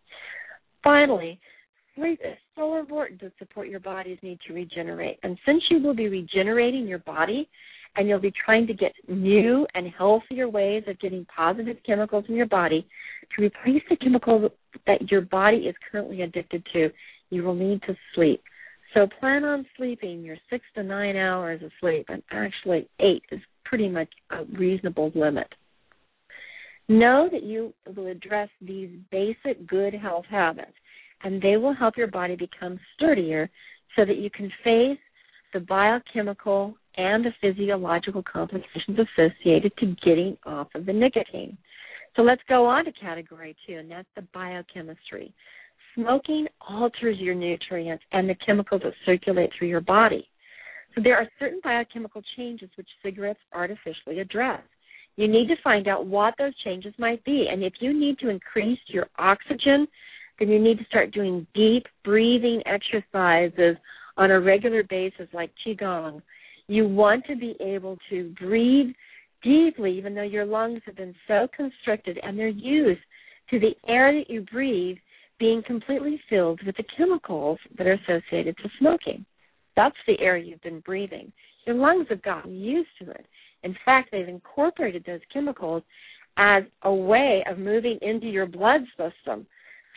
Finally, 0.83 1.39
sleep 1.95 2.19
is 2.23 2.37
so 2.55 2.79
important 2.79 3.19
to 3.19 3.31
support 3.39 3.67
your 3.67 3.79
body's 3.79 4.17
need 4.21 4.39
to 4.47 4.53
regenerate. 4.53 5.19
And 5.23 5.37
since 5.45 5.63
you 5.69 5.81
will 5.81 5.95
be 5.95 6.09
regenerating 6.09 6.87
your 6.87 6.99
body 6.99 7.49
and 7.95 8.07
you'll 8.07 8.19
be 8.19 8.33
trying 8.45 8.67
to 8.67 8.73
get 8.73 8.93
new 9.07 9.67
and 9.75 9.87
healthier 9.97 10.47
ways 10.47 10.83
of 10.87 10.99
getting 10.99 11.25
positive 11.25 11.77
chemicals 11.85 12.25
in 12.29 12.35
your 12.35 12.47
body 12.47 12.87
to 13.35 13.43
replace 13.43 13.83
the 13.89 13.95
chemicals 13.97 14.51
that 14.87 15.09
your 15.11 15.21
body 15.21 15.57
is 15.57 15.75
currently 15.91 16.21
addicted 16.21 16.65
to, 16.73 16.89
you 17.29 17.43
will 17.43 17.55
need 17.55 17.81
to 17.83 17.95
sleep. 18.15 18.41
So 18.93 19.07
plan 19.19 19.43
on 19.43 19.65
sleeping 19.77 20.21
your 20.21 20.37
six 20.49 20.65
to 20.75 20.83
nine 20.83 21.15
hours 21.15 21.61
of 21.63 21.71
sleep, 21.79 22.07
and 22.09 22.21
actually 22.31 22.89
eight 22.99 23.23
is 23.31 23.39
pretty 23.63 23.87
much 23.87 24.09
a 24.31 24.43
reasonable 24.57 25.11
limit. 25.15 25.47
Know 26.89 27.29
that 27.31 27.43
you 27.43 27.73
will 27.95 28.07
address 28.07 28.49
these 28.61 28.89
basic 29.11 29.65
good 29.65 29.93
health 29.93 30.25
habits, 30.29 30.73
and 31.23 31.41
they 31.41 31.55
will 31.55 31.73
help 31.73 31.95
your 31.95 32.07
body 32.07 32.35
become 32.35 32.79
sturdier 32.95 33.49
so 33.95 34.03
that 34.03 34.17
you 34.17 34.29
can 34.29 34.51
face 34.63 34.99
the 35.53 35.61
biochemical 35.61 36.75
and 36.97 37.25
the 37.25 37.33
physiological 37.41 38.23
complications 38.23 38.99
associated 38.99 39.71
to 39.77 39.95
getting 40.05 40.37
off 40.45 40.67
of 40.75 40.85
the 40.85 40.93
nicotine. 40.93 41.57
So 42.15 42.21
let's 42.21 42.41
go 42.49 42.65
on 42.65 42.85
to 42.85 42.91
category 42.91 43.55
two, 43.65 43.77
and 43.77 43.89
that's 43.89 44.07
the 44.15 44.23
biochemistry. 44.33 45.33
Smoking 45.95 46.47
alters 46.67 47.17
your 47.19 47.35
nutrients 47.35 48.03
and 48.11 48.29
the 48.29 48.35
chemicals 48.45 48.81
that 48.83 48.93
circulate 49.05 49.49
through 49.57 49.69
your 49.69 49.81
body. 49.81 50.27
So 50.95 51.01
there 51.01 51.17
are 51.17 51.27
certain 51.39 51.61
biochemical 51.63 52.21
changes 52.35 52.69
which 52.75 52.87
cigarettes 53.03 53.39
artificially 53.53 54.19
address. 54.19 54.61
You 55.15 55.27
need 55.27 55.47
to 55.47 55.55
find 55.63 55.87
out 55.87 56.05
what 56.05 56.33
those 56.37 56.57
changes 56.63 56.93
might 56.97 57.23
be. 57.23 57.47
And 57.51 57.63
if 57.63 57.73
you 57.79 57.97
need 57.97 58.19
to 58.19 58.29
increase 58.29 58.79
your 58.87 59.07
oxygen, 59.17 59.87
then 60.39 60.49
you 60.49 60.59
need 60.59 60.79
to 60.79 60.85
start 60.85 61.11
doing 61.13 61.45
deep 61.53 61.85
breathing 62.03 62.61
exercises 62.65 63.77
on 64.17 64.31
a 64.31 64.39
regular 64.39 64.83
basis 64.83 65.27
like 65.33 65.51
Qigong. 65.65 66.21
You 66.71 66.87
want 66.87 67.25
to 67.25 67.35
be 67.35 67.57
able 67.59 67.97
to 68.09 68.33
breathe 68.39 68.95
deeply, 69.43 69.97
even 69.97 70.15
though 70.15 70.21
your 70.21 70.45
lungs 70.45 70.79
have 70.85 70.95
been 70.95 71.13
so 71.27 71.49
constricted 71.53 72.17
and 72.23 72.39
they're 72.39 72.47
used 72.47 73.01
to 73.49 73.59
the 73.59 73.75
air 73.89 74.13
that 74.17 74.29
you 74.29 74.45
breathe 74.49 74.95
being 75.37 75.61
completely 75.67 76.17
filled 76.29 76.61
with 76.65 76.77
the 76.77 76.85
chemicals 76.95 77.59
that 77.77 77.87
are 77.87 77.99
associated 78.07 78.55
to 78.55 78.69
smoking. 78.79 79.25
That's 79.75 79.97
the 80.07 80.17
air 80.21 80.37
you've 80.37 80.61
been 80.61 80.79
breathing. 80.79 81.33
Your 81.67 81.75
lungs 81.75 82.07
have 82.09 82.21
gotten 82.21 82.55
used 82.55 82.91
to 83.01 83.11
it. 83.11 83.25
In 83.63 83.75
fact, 83.83 84.07
they've 84.13 84.29
incorporated 84.29 85.03
those 85.05 85.19
chemicals 85.33 85.83
as 86.37 86.63
a 86.83 86.93
way 86.93 87.43
of 87.51 87.59
moving 87.59 87.99
into 88.01 88.27
your 88.27 88.45
blood 88.45 88.79
system. 88.91 89.45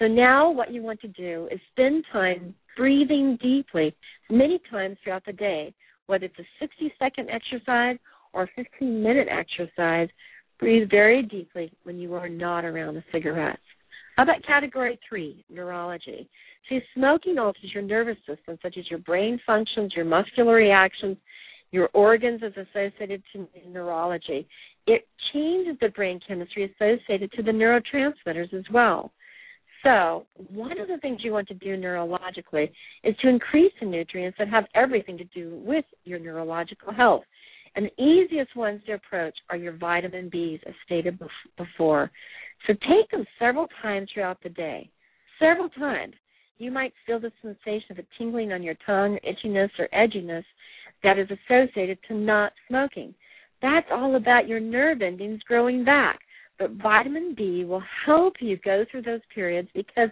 So 0.00 0.08
now 0.08 0.50
what 0.50 0.72
you 0.72 0.82
want 0.82 1.00
to 1.02 1.08
do 1.08 1.48
is 1.52 1.60
spend 1.70 2.04
time 2.12 2.52
breathing 2.76 3.38
deeply 3.40 3.94
many 4.28 4.58
times 4.72 4.96
throughout 5.04 5.24
the 5.24 5.32
day, 5.32 5.72
whether 6.06 6.26
it's 6.26 6.38
a 6.38 6.46
60 6.60 6.92
second 6.98 7.30
exercise 7.30 7.96
or 8.32 8.44
a 8.44 8.48
15 8.56 9.02
minute 9.02 9.28
exercise. 9.30 10.08
Breathe 10.60 10.88
very 10.90 11.22
deeply 11.22 11.72
when 11.82 11.98
you 11.98 12.14
are 12.14 12.28
not 12.28 12.64
around 12.64 12.94
the 12.94 13.04
cigarettes. 13.12 13.60
How 14.16 14.22
about 14.22 14.44
category 14.46 14.98
three, 15.08 15.44
neurology? 15.50 16.28
See, 16.68 16.80
smoking 16.94 17.38
alters 17.38 17.72
your 17.74 17.82
nervous 17.82 18.16
system, 18.26 18.58
such 18.62 18.76
as 18.78 18.88
your 18.88 19.00
brain 19.00 19.40
functions, 19.44 19.92
your 19.96 20.04
muscular 20.04 20.54
reactions, 20.54 21.16
your 21.72 21.90
organs 21.92 22.40
as 22.44 22.52
associated 22.52 23.22
to 23.32 23.48
neurology. 23.68 24.46
It 24.86 25.06
changes 25.32 25.76
the 25.80 25.88
brain 25.88 26.20
chemistry 26.26 26.72
associated 26.72 27.32
to 27.32 27.42
the 27.42 27.50
neurotransmitters 27.50 28.54
as 28.54 28.64
well. 28.72 29.12
So, 29.84 30.24
one 30.52 30.80
of 30.80 30.88
the 30.88 30.96
things 30.98 31.20
you 31.22 31.32
want 31.32 31.46
to 31.48 31.54
do 31.54 31.76
neurologically 31.76 32.70
is 33.04 33.14
to 33.20 33.28
increase 33.28 33.72
the 33.80 33.86
nutrients 33.86 34.38
that 34.38 34.48
have 34.48 34.64
everything 34.74 35.18
to 35.18 35.24
do 35.24 35.60
with 35.62 35.84
your 36.04 36.18
neurological 36.18 36.92
health. 36.92 37.22
And 37.76 37.86
the 37.86 38.02
easiest 38.02 38.56
ones 38.56 38.80
to 38.86 38.92
approach 38.92 39.34
are 39.50 39.56
your 39.58 39.76
vitamin 39.76 40.30
Bs, 40.30 40.60
as 40.66 40.74
stated 40.86 41.20
before. 41.58 42.10
So 42.66 42.72
take 42.72 43.10
them 43.10 43.26
several 43.38 43.68
times 43.82 44.08
throughout 44.12 44.42
the 44.42 44.48
day. 44.48 44.90
Several 45.38 45.68
times. 45.68 46.14
You 46.56 46.70
might 46.70 46.94
feel 47.04 47.20
the 47.20 47.32
sensation 47.42 47.90
of 47.90 47.98
a 47.98 48.04
tingling 48.16 48.52
on 48.52 48.62
your 48.62 48.76
tongue, 48.86 49.18
itchiness, 49.26 49.70
or 49.78 49.88
edginess 49.92 50.44
that 51.02 51.18
is 51.18 51.28
associated 51.30 51.98
to 52.08 52.14
not 52.14 52.52
smoking. 52.68 53.12
That's 53.60 53.86
all 53.92 54.14
about 54.16 54.48
your 54.48 54.60
nerve 54.60 55.02
endings 55.02 55.42
growing 55.42 55.84
back. 55.84 56.20
But 56.58 56.72
vitamin 56.72 57.34
B 57.36 57.64
will 57.64 57.82
help 58.06 58.34
you 58.40 58.58
go 58.64 58.84
through 58.90 59.02
those 59.02 59.20
periods 59.34 59.68
because 59.74 60.08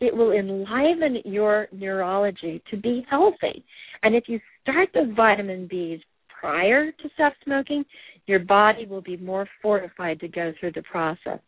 it 0.00 0.14
will 0.14 0.32
enliven 0.32 1.18
your 1.24 1.68
neurology 1.70 2.62
to 2.70 2.76
be 2.76 3.06
healthy. 3.08 3.64
And 4.02 4.14
if 4.14 4.24
you 4.26 4.40
start 4.62 4.88
those 4.94 5.14
vitamin 5.14 5.68
Bs 5.72 6.00
prior 6.28 6.90
to 6.90 7.08
stop 7.14 7.34
smoking, 7.44 7.84
your 8.26 8.40
body 8.40 8.86
will 8.86 9.02
be 9.02 9.16
more 9.16 9.48
fortified 9.60 10.18
to 10.20 10.28
go 10.28 10.52
through 10.58 10.72
the 10.72 10.82
process. 10.82 11.38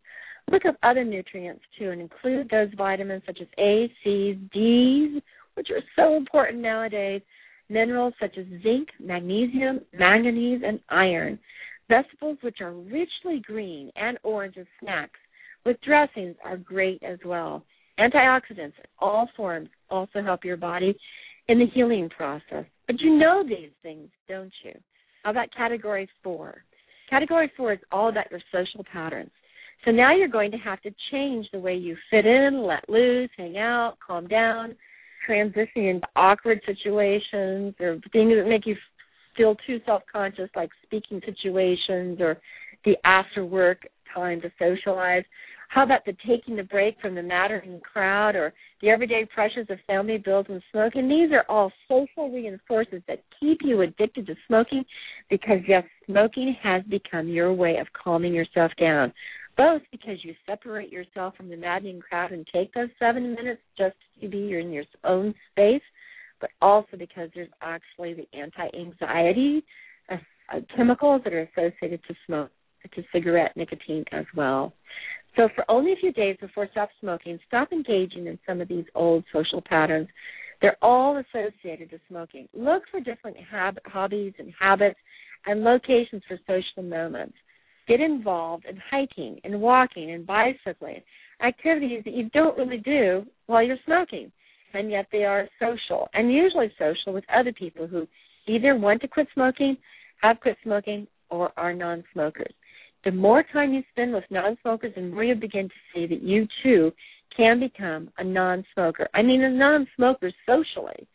Look 0.51 0.67
up 0.67 0.77
other 0.83 1.05
nutrients 1.05 1.63
too 1.79 1.91
and 1.91 2.01
include 2.01 2.49
those 2.51 2.69
vitamins 2.77 3.23
such 3.27 3.39
as 3.41 3.49
A, 3.59 3.91
C, 4.03 4.39
D's, 4.53 5.23
which 5.55 5.71
are 5.71 5.83
so 5.97 6.17
important 6.17 6.61
nowadays, 6.61 7.23
minerals 7.69 8.15
such 8.21 8.37
as 8.39 8.45
zinc, 8.63 8.89
magnesium, 9.01 9.81
manganese, 9.99 10.63
and 10.65 10.81
iron. 10.91 11.39
Vegetables 11.89 12.39
which 12.43 12.61
are 12.61 12.73
richly 12.73 13.41
green 13.41 13.91
and 13.97 14.19
orange 14.23 14.57
as 14.59 14.67
snacks 14.81 15.19
with 15.65 15.81
dressings 15.83 16.37
are 16.45 16.57
great 16.57 17.03
as 17.03 17.19
well. 17.25 17.65
Antioxidants 17.99 18.77
in 18.79 18.85
all 18.99 19.29
forms 19.37 19.69
also 19.91 20.23
help 20.23 20.45
your 20.45 20.57
body 20.57 20.97
in 21.49 21.59
the 21.59 21.67
healing 21.67 22.09
process. 22.09 22.65
But 22.87 23.01
you 23.01 23.17
know 23.17 23.43
these 23.47 23.71
things, 23.83 24.09
don't 24.29 24.53
you? 24.65 24.73
How 25.23 25.31
about 25.31 25.49
category 25.57 26.09
four? 26.23 26.65
Category 27.09 27.51
four 27.57 27.73
is 27.73 27.79
all 27.93 28.09
about 28.09 28.31
your 28.31 28.41
social 28.53 28.85
patterns. 28.91 29.31
So 29.85 29.91
now 29.91 30.15
you're 30.15 30.29
going 30.29 30.51
to 30.51 30.59
have 30.59 30.81
to 30.83 30.91
change 31.11 31.47
the 31.53 31.59
way 31.59 31.75
you 31.75 31.97
fit 32.11 32.27
in, 32.27 32.67
let 32.67 32.89
loose, 32.89 33.31
hang 33.37 33.59
out, 33.59 33.97
calm 34.05 34.27
down, 34.27 34.75
transition 35.27 35.85
into 35.85 36.07
awkward 36.17 36.61
situations 36.67 37.75
or 37.81 37.99
things 38.13 38.33
that 38.37 38.47
make 38.49 38.67
you 38.67 38.77
feel 39.37 39.57
too 39.67 39.81
self-conscious, 39.87 40.51
like 40.55 40.71
speaking 40.85 41.21
situations 41.25 42.21
or 42.21 42.39
the 42.85 42.95
after 43.05 43.45
work 43.45 43.87
time 44.15 44.41
to 44.41 44.51
socialize. 44.59 45.25
How 45.69 45.83
about 45.83 46.05
the 46.05 46.17
taking 46.27 46.55
the 46.55 46.63
break 46.63 47.01
from 47.01 47.15
the 47.15 47.23
mattering 47.23 47.81
crowd 47.81 48.37
or 48.37 48.53
the 48.81 48.91
everyday 48.91 49.27
pressures 49.35 49.67
of 49.71 49.79
family 49.87 50.19
bills 50.19 50.47
and 50.49 50.63
smoking? 50.71 51.09
These 51.09 51.33
are 51.33 51.45
all 51.49 51.73
social 51.89 52.31
reinforcers 52.31 53.05
that 53.09 53.25
keep 53.41 53.59
you 53.63 53.81
addicted 53.81 54.27
to 54.27 54.37
smoking 54.47 54.85
because, 55.31 55.59
yes, 55.67 55.83
smoking 56.07 56.55
has 56.63 56.83
become 56.85 57.29
your 57.29 57.53
way 57.53 57.79
of 57.79 57.89
calming 57.93 58.35
yourself 58.35 58.71
down 58.79 59.13
both 59.57 59.83
because 59.91 60.19
you 60.23 60.35
separate 60.47 60.91
yourself 60.91 61.37
from 61.37 61.49
the 61.49 61.57
maddening 61.57 62.01
crowd 62.01 62.33
and 62.33 62.47
take 62.53 62.73
those 62.75 62.89
seven 62.99 63.35
minutes 63.35 63.61
just 63.79 63.97
to 64.21 64.29
be 64.29 64.53
in 64.59 64.73
your 64.73 64.85
own 65.05 65.35
space, 65.51 65.83
but 66.41 66.51
also 66.61 66.97
because 66.99 67.31
there's 67.35 67.49
actually 67.63 68.15
the 68.15 68.39
anti-anxiety 68.39 69.65
uh, 70.11 70.17
uh, 70.53 70.61
chemicals 70.77 71.23
that 71.25 71.33
are 71.33 71.49
associated 71.57 72.01
to 72.07 72.15
smoke, 72.27 72.51
to 72.95 73.03
cigarette 73.13 73.57
nicotine 73.57 74.05
as 74.13 74.25
well. 74.37 74.73
So 75.37 75.49
for 75.55 75.65
only 75.69 75.93
a 75.93 75.97
few 75.97 76.13
days 76.13 76.37
before 76.41 76.69
stop 76.71 76.91
smoking, 77.01 77.39
stop 77.47 77.73
engaging 77.73 78.27
in 78.27 78.39
some 78.47 78.61
of 78.61 78.69
these 78.69 78.85
old 78.95 79.25
social 79.33 79.63
patterns. 79.63 80.09
They're 80.61 80.77
all 80.81 81.19
associated 81.19 81.91
to 81.91 82.01
smoking. 82.09 82.49
Look 82.55 82.85
for 82.91 83.01
different 83.01 83.37
hab- 83.39 83.81
hobbies 83.87 84.35
and 84.39 84.53
habits 84.59 84.99
and 85.47 85.63
locations 85.63 86.23
for 86.29 86.39
social 86.47 86.89
moments 86.89 87.35
get 87.87 88.01
involved 88.01 88.65
in 88.65 88.79
hiking 88.91 89.41
and 89.45 89.61
walking 89.61 90.13
and 90.13 90.27
bicycling, 90.27 91.03
activities 91.45 92.03
that 92.05 92.15
you 92.15 92.31
don't 92.31 92.57
really 92.57 92.79
do 92.79 93.25
while 93.47 93.63
you're 93.63 93.77
smoking. 93.85 94.33
And 94.75 94.91
yet 94.91 95.07
they 95.13 95.25
are 95.25 95.49
social, 95.61 96.09
and 96.15 96.33
usually 96.33 96.71
social 96.79 97.13
with 97.13 97.25
other 97.35 97.53
people 97.53 97.87
who 97.87 98.07
either 98.47 98.77
want 98.77 99.01
to 99.03 99.09
quit 99.09 99.29
smoking, 99.33 99.77
have 100.21 100.41
quit 100.41 100.57
smoking, 100.65 101.07
or 101.31 101.53
are 101.57 101.73
non 101.73 102.05
smokers. 102.13 102.53
The 103.05 103.13
more 103.13 103.45
time 103.53 103.73
you 103.73 103.83
spend 103.93 104.13
with 104.13 104.25
non 104.31 104.59
smokers, 104.63 104.93
the 104.97 105.03
more 105.03 105.25
you 105.25 105.37
begin 105.37 105.69
to 105.69 105.75
see 105.95 106.07
that 106.07 106.23
you 106.23 106.49
too 106.63 106.93
can 107.37 107.61
become 107.61 108.11
a 108.19 108.25
non 108.25 108.65
smoker. 108.75 109.09
I 109.15 109.23
mean, 109.23 109.43
a 109.43 109.51
non 109.51 109.87
smoker 109.97 110.33
socially. 110.45 111.07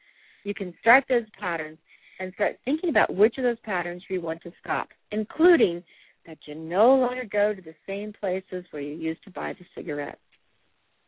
You 0.43 0.53
can 0.53 0.73
start 0.81 1.03
those 1.09 1.25
patterns 1.39 1.77
and 2.19 2.33
start 2.33 2.57
thinking 2.65 2.89
about 2.89 3.13
which 3.13 3.37
of 3.37 3.43
those 3.43 3.59
patterns 3.63 4.03
you 4.09 4.21
want 4.21 4.41
to 4.43 4.51
stop, 4.63 4.89
including 5.11 5.83
that 6.25 6.37
you 6.45 6.55
no 6.55 6.95
longer 6.95 7.25
go 7.29 7.53
to 7.53 7.61
the 7.61 7.75
same 7.87 8.13
places 8.13 8.65
where 8.71 8.81
you 8.81 8.95
used 8.95 9.23
to 9.23 9.31
buy 9.31 9.53
the 9.53 9.65
cigarettes. 9.75 10.19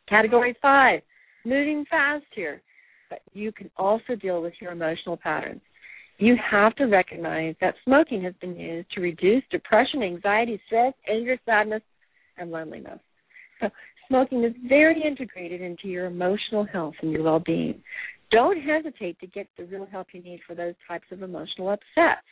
Category 0.09 0.55
five, 0.61 1.01
moving 1.45 1.85
fast 1.89 2.25
here, 2.33 2.61
but 3.09 3.19
you 3.33 3.51
can 3.51 3.69
also 3.77 4.15
deal 4.19 4.41
with 4.41 4.53
your 4.59 4.71
emotional 4.71 5.17
patterns. 5.17 5.61
You 6.17 6.35
have 6.49 6.75
to 6.75 6.85
recognize 6.85 7.55
that 7.61 7.75
smoking 7.83 8.23
has 8.23 8.33
been 8.41 8.55
used 8.55 8.91
to 8.91 9.01
reduce 9.01 9.43
depression, 9.49 10.03
anxiety, 10.03 10.61
stress, 10.67 10.93
anger, 11.09 11.37
sadness, 11.45 11.81
and 12.37 12.51
loneliness. 12.51 12.99
So 13.59 13.69
smoking 14.07 14.43
is 14.43 14.53
very 14.67 15.01
integrated 15.01 15.61
into 15.61 15.87
your 15.87 16.05
emotional 16.05 16.65
health 16.65 16.95
and 17.01 17.11
your 17.11 17.23
well-being. 17.23 17.81
Don't 18.31 18.61
hesitate 18.61 19.19
to 19.19 19.27
get 19.27 19.47
the 19.57 19.65
real 19.65 19.87
help 19.91 20.07
you 20.13 20.21
need 20.21 20.39
for 20.47 20.55
those 20.55 20.75
types 20.87 21.05
of 21.11 21.21
emotional 21.21 21.69
upsets. 21.69 22.25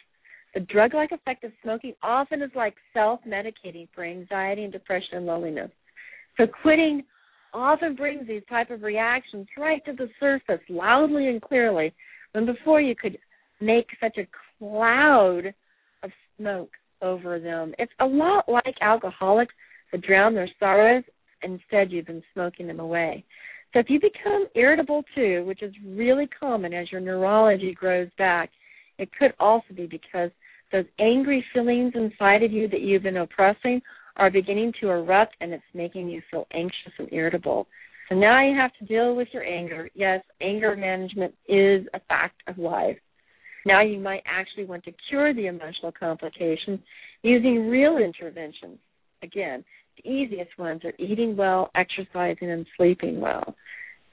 The 0.54 0.62
drug 0.62 0.94
like 0.94 1.12
effect 1.12 1.44
of 1.44 1.52
smoking 1.62 1.94
often 2.02 2.42
is 2.42 2.52
like 2.56 2.76
self 2.94 3.20
medicating 3.28 3.88
for 3.94 4.04
anxiety 4.04 4.64
and 4.64 4.74
depression 4.74 5.18
and 5.18 5.26
loneliness. 5.26 5.72
So 6.38 6.48
quitting 6.62 7.04
often 7.54 7.96
brings 7.96 8.28
these 8.28 8.44
type 8.50 8.70
of 8.72 8.84
reactions 8.84 9.48
right 9.58 9.84
to 9.86 9.94
the 9.94 10.10
surface 10.20 10.64
loudly 10.70 11.28
and 11.28 11.42
clearly 11.42 11.94
when 12.34 12.46
before 12.46 12.82
you 12.82 12.96
could 12.96 13.18
make 13.60 13.88
such 14.02 14.18
a 14.18 14.28
cloud 14.58 15.54
of 16.04 16.12
smoke 16.38 16.72
over 17.02 17.40
them. 17.40 17.74
It's 17.78 17.92
a 18.00 18.06
lot 18.06 18.48
like 18.48 18.76
alcoholics 18.82 19.54
that 19.92 20.02
drown 20.02 20.36
their 20.36 20.50
sorrows. 20.60 21.04
Instead, 21.42 21.92
you've 21.92 22.06
been 22.06 22.24
smoking 22.34 22.68
them 22.68 22.80
away. 22.80 23.24
So 23.74 23.80
if 23.80 23.90
you 23.90 24.00
become 24.00 24.48
irritable 24.56 25.04
too, 25.16 25.44
which 25.46 25.62
is 25.62 25.74
really 25.86 26.28
common 26.40 26.74
as 26.74 26.92
your 26.92 27.02
neurology 27.02 27.74
grows 27.74 28.10
back, 28.18 28.50
it 28.98 29.10
could 29.18 29.34
also 29.40 29.74
be 29.76 29.86
because 29.86 30.32
those 30.72 30.86
angry 31.00 31.44
feelings 31.54 31.94
inside 31.96 32.44
of 32.44 32.52
you 32.52 32.68
that 32.68 32.82
you've 32.82 33.04
been 33.04 33.18
oppressing 33.18 33.82
are 34.20 34.30
beginning 34.30 34.74
to 34.82 34.90
erupt 34.90 35.36
and 35.42 35.54
it's 35.54 35.64
making 35.74 36.10
you 36.10 36.22
feel 36.30 36.46
anxious 36.54 36.94
and 37.00 37.12
irritable. 37.12 37.68
So 38.10 38.16
now 38.16 38.46
you 38.46 38.56
have 38.56 38.72
to 38.80 38.86
deal 38.86 39.16
with 39.16 39.30
your 39.32 39.44
anger. 39.44 39.90
Yes, 39.96 40.24
anger 40.42 40.76
management 40.76 41.34
is 41.48 41.88
a 41.94 42.00
fact 42.08 42.42
of 42.48 42.58
life. 42.58 42.98
Now 43.66 43.82
you 43.82 44.00
might 44.00 44.24
actually 44.26 44.66
want 44.66 44.84
to 44.86 44.92
cure 45.10 45.34
the 45.34 45.48
emotional 45.48 45.92
complications 45.92 46.80
using 47.24 47.70
real 47.70 47.98
interventions. 47.98 48.80
Again, 49.22 49.64
the 49.98 50.10
easiest 50.10 50.58
ones 50.58 50.82
are 50.86 50.94
eating 50.98 51.36
well, 51.36 51.70
exercising, 51.76 52.52
and 52.52 52.66
sleeping 52.78 53.20
well. 53.20 53.56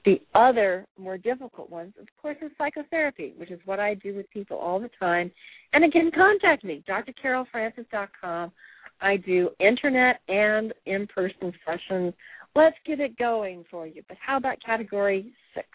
The 0.04 0.20
other 0.34 0.86
more 0.98 1.18
difficult 1.18 1.68
ones, 1.68 1.94
of 2.00 2.06
course, 2.20 2.36
is 2.40 2.52
psychotherapy, 2.56 3.34
which 3.36 3.50
is 3.50 3.58
what 3.64 3.80
I 3.80 3.94
do 3.94 4.14
with 4.14 4.30
people 4.30 4.56
all 4.56 4.78
the 4.78 4.90
time. 5.00 5.32
And 5.72 5.84
again, 5.84 6.10
contact 6.14 6.64
me, 6.64 6.84
drcarolfrancis.com. 6.88 8.52
I 9.00 9.16
do 9.16 9.50
internet 9.60 10.20
and 10.28 10.72
in 10.86 11.06
person 11.06 11.52
sessions. 11.64 12.14
Let's 12.54 12.76
get 12.86 13.00
it 13.00 13.18
going 13.18 13.64
for 13.70 13.86
you. 13.86 14.02
But 14.08 14.16
how 14.24 14.36
about 14.36 14.56
category 14.64 15.32
six? 15.54 15.66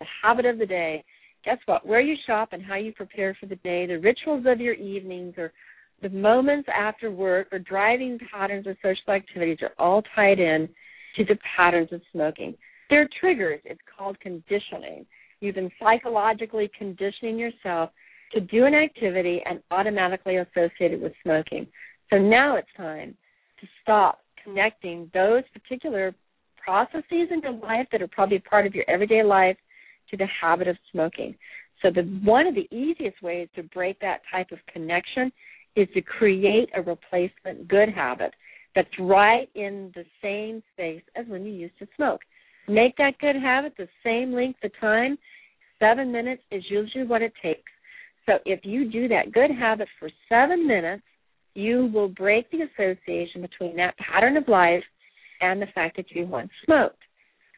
The 0.00 0.06
habit 0.22 0.46
of 0.46 0.58
the 0.58 0.66
day. 0.66 1.04
Guess 1.44 1.58
what? 1.66 1.86
Where 1.86 2.00
you 2.00 2.16
shop 2.26 2.50
and 2.52 2.62
how 2.62 2.76
you 2.76 2.92
prepare 2.92 3.36
for 3.38 3.46
the 3.46 3.56
day, 3.56 3.86
the 3.86 3.98
rituals 3.98 4.44
of 4.46 4.60
your 4.60 4.74
evenings, 4.74 5.34
or 5.36 5.52
the 6.02 6.08
moments 6.08 6.68
after 6.74 7.10
work, 7.10 7.48
or 7.52 7.58
driving 7.58 8.18
patterns 8.32 8.66
or 8.66 8.76
social 8.82 9.12
activities 9.12 9.58
are 9.62 9.74
all 9.78 10.02
tied 10.14 10.38
in 10.38 10.68
to 11.16 11.24
the 11.24 11.38
patterns 11.56 11.92
of 11.92 12.00
smoking. 12.12 12.54
They're 12.90 13.08
triggers. 13.20 13.60
It's 13.64 13.80
called 13.96 14.18
conditioning. 14.20 15.06
You've 15.40 15.54
been 15.54 15.70
psychologically 15.80 16.70
conditioning 16.76 17.38
yourself 17.38 17.90
to 18.32 18.40
do 18.40 18.64
an 18.64 18.74
activity 18.74 19.42
and 19.44 19.60
automatically 19.70 20.36
associate 20.36 20.92
it 20.92 21.00
with 21.00 21.12
smoking. 21.22 21.66
So 22.10 22.18
now 22.18 22.56
it's 22.56 22.68
time 22.76 23.16
to 23.60 23.66
stop 23.82 24.20
connecting 24.42 25.10
those 25.14 25.42
particular 25.52 26.14
processes 26.62 27.28
in 27.30 27.40
your 27.42 27.52
life 27.52 27.86
that 27.92 28.02
are 28.02 28.08
probably 28.08 28.38
part 28.38 28.66
of 28.66 28.74
your 28.74 28.84
everyday 28.88 29.22
life 29.22 29.56
to 30.10 30.16
the 30.16 30.26
habit 30.40 30.68
of 30.68 30.76
smoking. 30.92 31.34
So 31.82 31.90
the 31.90 32.02
one 32.24 32.46
of 32.46 32.54
the 32.54 32.68
easiest 32.74 33.22
ways 33.22 33.48
to 33.56 33.62
break 33.62 34.00
that 34.00 34.20
type 34.30 34.52
of 34.52 34.58
connection 34.72 35.32
is 35.76 35.88
to 35.94 36.00
create 36.00 36.70
a 36.74 36.82
replacement 36.82 37.68
good 37.68 37.88
habit 37.88 38.32
that's 38.74 38.88
right 38.98 39.48
in 39.54 39.92
the 39.94 40.04
same 40.22 40.62
space 40.72 41.02
as 41.16 41.26
when 41.26 41.44
you 41.44 41.52
used 41.52 41.78
to 41.78 41.88
smoke. 41.96 42.20
Make 42.68 42.96
that 42.96 43.18
good 43.18 43.36
habit 43.36 43.74
the 43.76 43.88
same 44.02 44.32
length 44.32 44.60
of 44.64 44.70
time. 44.80 45.18
Seven 45.78 46.10
minutes 46.10 46.42
is 46.50 46.62
usually 46.68 47.04
what 47.04 47.22
it 47.22 47.32
takes. 47.42 47.70
So 48.26 48.34
if 48.46 48.60
you 48.62 48.90
do 48.90 49.06
that 49.08 49.32
good 49.32 49.50
habit 49.50 49.88
for 49.98 50.08
seven 50.28 50.66
minutes, 50.66 51.02
you 51.54 51.90
will 51.92 52.08
break 52.08 52.50
the 52.50 52.62
association 52.62 53.40
between 53.40 53.76
that 53.76 53.96
pattern 53.98 54.36
of 54.36 54.48
life 54.48 54.82
and 55.40 55.60
the 55.60 55.66
fact 55.74 55.96
that 55.96 56.10
you 56.10 56.26
once 56.26 56.50
smoked. 56.64 56.98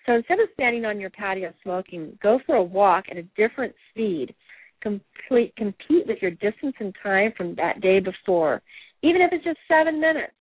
So 0.06 0.14
instead 0.14 0.38
of 0.38 0.48
standing 0.54 0.84
on 0.84 1.00
your 1.00 1.10
patio 1.10 1.52
smoking, 1.62 2.16
go 2.22 2.38
for 2.46 2.56
a 2.56 2.62
walk 2.62 3.06
at 3.10 3.16
a 3.16 3.22
different 3.36 3.74
speed. 3.90 4.34
Complete, 4.80 5.54
compete 5.56 6.06
with 6.06 6.18
your 6.22 6.30
distance 6.32 6.74
and 6.78 6.94
time 7.02 7.32
from 7.36 7.54
that 7.56 7.80
day 7.80 7.98
before, 7.98 8.62
even 9.02 9.20
if 9.20 9.32
it's 9.32 9.44
just 9.44 9.58
seven 9.66 10.00
minutes. 10.00 10.32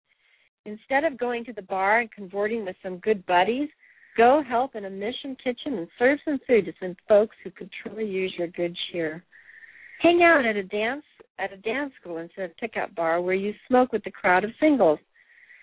Instead 0.67 1.05
of 1.05 1.19
going 1.19 1.45
to 1.45 1.53
the 1.53 1.63
bar 1.63 2.01
and 2.01 2.13
converting 2.13 2.65
with 2.65 2.77
some 2.83 2.99
good 2.99 3.25
buddies, 3.27 3.69
go 4.17 4.43
help 4.47 4.75
in 4.75 4.85
a 4.85 4.91
mission 4.91 5.37
kitchen 5.43 5.79
and 5.79 5.89
serve 5.99 6.19
some 6.25 6.39
food 6.47 6.67
to 6.67 6.73
some 6.81 6.97
folks 7.09 7.37
who 7.43 7.51
could 7.51 7.71
truly 7.83 8.07
use 8.07 8.35
your 8.37 8.49
good 8.49 8.77
cheer. 8.91 9.25
Hang 10.01 10.23
out 10.23 10.45
at 10.45 10.57
a 10.57 10.63
dance 10.63 11.05
at 11.39 11.53
a 11.53 11.57
dance 11.57 11.93
school 12.01 12.19
instead 12.19 12.51
of 12.51 12.57
pickup 12.57 12.95
bar 12.95 13.21
where 13.21 13.35
you 13.35 13.53
smoke 13.69 13.93
with 13.93 14.05
the 14.05 14.11
crowd 14.11 14.45
of 14.45 14.51
singles. 14.61 14.99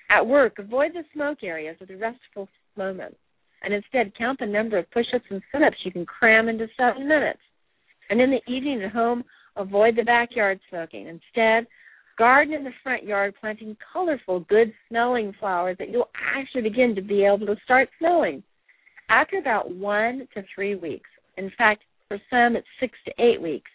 At 0.10 0.25
work, 0.25 0.60
avoid 0.60 0.91
the 0.93 1.03
smoke 1.13 1.39
areas 1.43 1.77
with 1.79 1.89
the 1.89 1.95
restful 1.95 2.49
moments, 2.75 3.17
and 3.63 3.73
instead 3.73 4.15
count 4.17 4.39
the 4.39 4.45
number 4.45 4.77
of 4.77 4.91
push-ups 4.91 5.25
and 5.29 5.41
sit-ups 5.51 5.77
you 5.84 5.91
can 5.91 6.05
cram 6.05 6.49
into 6.49 6.67
seven 6.77 7.07
minutes. 7.07 7.39
And 8.10 8.19
in 8.19 8.29
the 8.29 8.51
evening 8.51 8.84
at 8.84 8.91
home, 8.91 9.23
avoid 9.55 9.95
the 9.95 10.03
backyard 10.03 10.60
smoking. 10.69 11.07
Instead, 11.07 11.65
garden 12.17 12.53
in 12.53 12.63
the 12.65 12.73
front 12.84 13.03
yard, 13.03 13.34
planting 13.39 13.77
colorful, 13.93 14.41
good-smelling 14.41 15.34
flowers 15.39 15.77
that 15.79 15.89
you'll 15.89 16.10
actually 16.36 16.63
begin 16.63 16.93
to 16.95 17.01
be 17.01 17.23
able 17.23 17.45
to 17.45 17.55
start 17.63 17.89
smelling. 17.97 18.43
After 19.10 19.38
about 19.38 19.73
one 19.73 20.27
to 20.34 20.43
three 20.53 20.75
weeks, 20.75 21.10
in 21.38 21.51
fact, 21.57 21.84
for 22.10 22.19
some 22.29 22.57
it's 22.57 22.67
six 22.79 22.97
to 23.05 23.13
eight 23.17 23.41
weeks, 23.41 23.71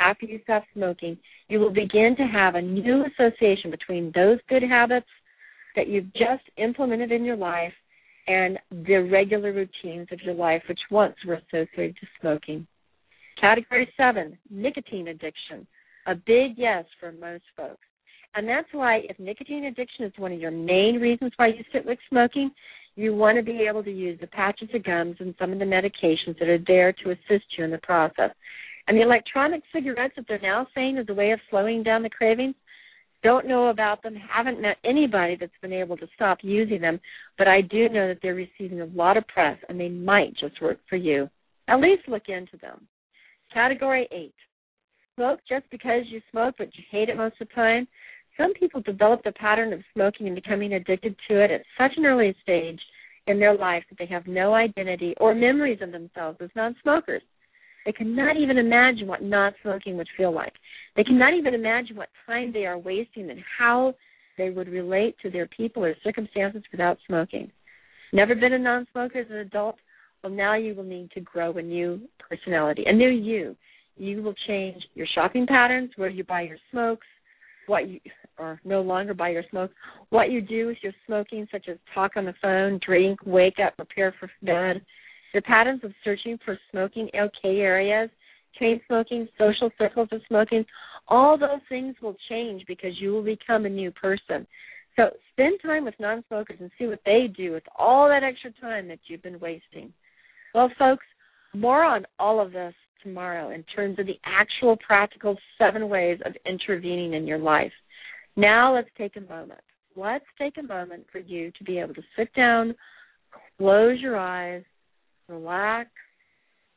after 0.00 0.26
you 0.26 0.40
stop 0.42 0.64
smoking, 0.74 1.16
you 1.48 1.60
will 1.60 1.72
begin 1.72 2.14
to 2.16 2.24
have 2.24 2.54
a 2.54 2.62
new 2.62 3.04
association 3.04 3.70
between 3.70 4.12
those 4.14 4.38
good 4.48 4.62
habits 4.62 5.06
that 5.76 5.88
you've 5.88 6.12
just 6.14 6.42
implemented 6.56 7.12
in 7.12 7.24
your 7.24 7.36
life 7.36 7.72
and 8.26 8.58
the 8.70 8.96
regular 8.96 9.52
routines 9.52 10.08
of 10.10 10.20
your 10.22 10.34
life, 10.34 10.62
which 10.68 10.80
once 10.90 11.14
were 11.26 11.34
associated 11.34 11.96
to 11.96 12.06
smoking. 12.20 12.66
Category 13.40 13.88
seven, 13.96 14.38
nicotine 14.50 15.08
addiction. 15.08 15.66
A 16.06 16.14
big 16.14 16.52
yes 16.56 16.84
for 17.00 17.12
most 17.12 17.44
folks. 17.56 17.80
And 18.34 18.48
that's 18.48 18.68
why 18.72 19.02
if 19.08 19.18
nicotine 19.18 19.66
addiction 19.66 20.04
is 20.06 20.12
one 20.16 20.32
of 20.32 20.40
your 20.40 20.50
main 20.50 20.98
reasons 21.00 21.32
why 21.36 21.48
you 21.48 21.64
sit 21.72 21.84
with 21.84 21.98
smoking, 22.08 22.50
you 22.96 23.14
want 23.14 23.36
to 23.36 23.42
be 23.42 23.66
able 23.68 23.82
to 23.84 23.90
use 23.90 24.18
the 24.20 24.26
patches 24.28 24.68
of 24.74 24.84
gums 24.84 25.16
and 25.20 25.34
some 25.38 25.52
of 25.52 25.58
the 25.58 25.64
medications 25.64 26.38
that 26.38 26.48
are 26.48 26.62
there 26.66 26.92
to 26.92 27.10
assist 27.10 27.44
you 27.56 27.64
in 27.64 27.70
the 27.70 27.78
process. 27.78 28.30
And 28.86 28.96
the 28.96 29.02
electronic 29.02 29.62
cigarettes 29.72 30.14
that 30.16 30.26
they're 30.28 30.38
now 30.40 30.66
saying 30.74 30.98
is 30.98 31.06
a 31.08 31.14
way 31.14 31.30
of 31.30 31.40
slowing 31.50 31.82
down 31.82 32.02
the 32.02 32.10
cravings, 32.10 32.54
don't 33.24 33.48
know 33.48 33.68
about 33.68 34.02
them, 34.02 34.14
haven't 34.14 34.60
met 34.60 34.76
anybody 34.84 35.36
that's 35.40 35.50
been 35.62 35.72
able 35.72 35.96
to 35.96 36.06
stop 36.14 36.38
using 36.42 36.82
them, 36.82 37.00
but 37.38 37.48
I 37.48 37.62
do 37.62 37.88
know 37.88 38.06
that 38.08 38.18
they're 38.22 38.34
receiving 38.34 38.82
a 38.82 38.86
lot 38.94 39.16
of 39.16 39.26
press 39.28 39.58
and 39.68 39.80
they 39.80 39.88
might 39.88 40.36
just 40.36 40.60
work 40.60 40.78
for 40.90 40.96
you. 40.96 41.30
At 41.66 41.80
least 41.80 42.06
look 42.06 42.28
into 42.28 42.58
them. 42.58 42.86
Category 43.52 44.06
8. 44.12 44.34
Smoke 45.16 45.40
just 45.48 45.64
because 45.70 46.02
you 46.08 46.20
smoke 46.30 46.56
but 46.58 46.76
you 46.76 46.84
hate 46.90 47.08
it 47.08 47.16
most 47.16 47.40
of 47.40 47.48
the 47.48 47.54
time. 47.54 47.88
Some 48.36 48.52
people 48.52 48.82
develop 48.82 49.22
the 49.24 49.32
pattern 49.32 49.72
of 49.72 49.80
smoking 49.94 50.26
and 50.26 50.34
becoming 50.34 50.74
addicted 50.74 51.16
to 51.28 51.42
it 51.42 51.50
at 51.50 51.62
such 51.78 51.92
an 51.96 52.04
early 52.04 52.34
stage 52.42 52.80
in 53.26 53.38
their 53.38 53.56
life 53.56 53.84
that 53.88 53.98
they 53.98 54.12
have 54.12 54.26
no 54.26 54.54
identity 54.54 55.14
or 55.18 55.34
memories 55.34 55.78
of 55.80 55.92
themselves 55.92 56.36
as 56.42 56.50
non 56.54 56.76
smokers. 56.82 57.22
They 57.84 57.92
cannot 57.92 58.36
even 58.36 58.58
imagine 58.58 59.06
what 59.06 59.22
not 59.22 59.54
smoking 59.62 59.96
would 59.96 60.08
feel 60.16 60.32
like. 60.32 60.54
They 60.96 61.04
cannot 61.04 61.34
even 61.34 61.54
imagine 61.54 61.96
what 61.96 62.08
time 62.26 62.52
they 62.52 62.66
are 62.66 62.78
wasting 62.78 63.30
and 63.30 63.40
how 63.58 63.94
they 64.38 64.50
would 64.50 64.68
relate 64.68 65.16
to 65.22 65.30
their 65.30 65.46
people 65.46 65.84
or 65.84 65.94
circumstances 66.02 66.62
without 66.72 66.98
smoking. 67.06 67.50
Never 68.12 68.34
been 68.34 68.52
a 68.52 68.58
non 68.58 68.86
smoker 68.92 69.18
as 69.20 69.26
an 69.30 69.36
adult? 69.36 69.76
Well, 70.22 70.32
now 70.32 70.56
you 70.56 70.74
will 70.74 70.84
need 70.84 71.10
to 71.12 71.20
grow 71.20 71.52
a 71.52 71.62
new 71.62 72.00
personality, 72.18 72.84
a 72.86 72.92
new 72.92 73.10
you. 73.10 73.56
You 73.96 74.22
will 74.22 74.34
change 74.46 74.82
your 74.94 75.06
shopping 75.14 75.46
patterns, 75.46 75.90
where 75.96 76.08
you 76.08 76.24
buy 76.24 76.42
your 76.42 76.56
smokes, 76.70 77.06
what 77.66 77.88
you 77.88 78.00
or 78.38 78.60
no 78.64 78.80
longer 78.80 79.14
buy 79.14 79.28
your 79.28 79.44
smokes, 79.50 79.74
what 80.10 80.30
you 80.30 80.40
do 80.40 80.66
with 80.66 80.78
your 80.82 80.92
smoking, 81.06 81.46
such 81.52 81.68
as 81.68 81.76
talk 81.94 82.12
on 82.16 82.24
the 82.24 82.34
phone, 82.42 82.80
drink, 82.84 83.20
wake 83.24 83.58
up, 83.64 83.76
prepare 83.76 84.14
for 84.18 84.28
bed, 84.42 84.84
the 85.34 85.42
patterns 85.42 85.80
of 85.82 85.92
searching 86.04 86.38
for 86.44 86.58
smoking 86.70 87.10
okay 87.14 87.58
areas, 87.58 88.08
chain 88.58 88.80
smoking, 88.86 89.28
social 89.36 89.70
circles 89.76 90.08
of 90.12 90.20
smoking, 90.28 90.64
all 91.08 91.36
those 91.36 91.60
things 91.68 91.96
will 92.00 92.16
change 92.28 92.64
because 92.66 92.92
you 93.00 93.12
will 93.12 93.24
become 93.24 93.66
a 93.66 93.68
new 93.68 93.90
person. 93.90 94.46
So 94.96 95.10
spend 95.32 95.58
time 95.60 95.84
with 95.84 95.94
non 95.98 96.22
smokers 96.28 96.58
and 96.60 96.70
see 96.78 96.86
what 96.86 97.00
they 97.04 97.26
do 97.36 97.52
with 97.52 97.64
all 97.76 98.08
that 98.08 98.22
extra 98.22 98.52
time 98.60 98.86
that 98.88 99.00
you've 99.06 99.22
been 99.22 99.40
wasting. 99.40 99.92
Well, 100.54 100.70
folks, 100.78 101.04
more 101.52 101.82
on 101.82 102.06
all 102.18 102.40
of 102.40 102.52
this 102.52 102.74
tomorrow 103.02 103.50
in 103.50 103.64
terms 103.74 103.98
of 103.98 104.06
the 104.06 104.18
actual 104.24 104.76
practical 104.76 105.36
seven 105.58 105.88
ways 105.88 106.20
of 106.24 106.32
intervening 106.46 107.14
in 107.14 107.26
your 107.26 107.38
life. 107.38 107.72
Now 108.36 108.74
let's 108.74 108.88
take 108.96 109.16
a 109.16 109.20
moment. 109.20 109.60
Let's 109.96 110.24
take 110.38 110.56
a 110.58 110.62
moment 110.62 111.06
for 111.12 111.18
you 111.18 111.52
to 111.58 111.64
be 111.64 111.78
able 111.78 111.94
to 111.94 112.02
sit 112.16 112.32
down, 112.34 112.74
close 113.58 114.00
your 114.00 114.16
eyes, 114.16 114.62
relax, 115.28 115.90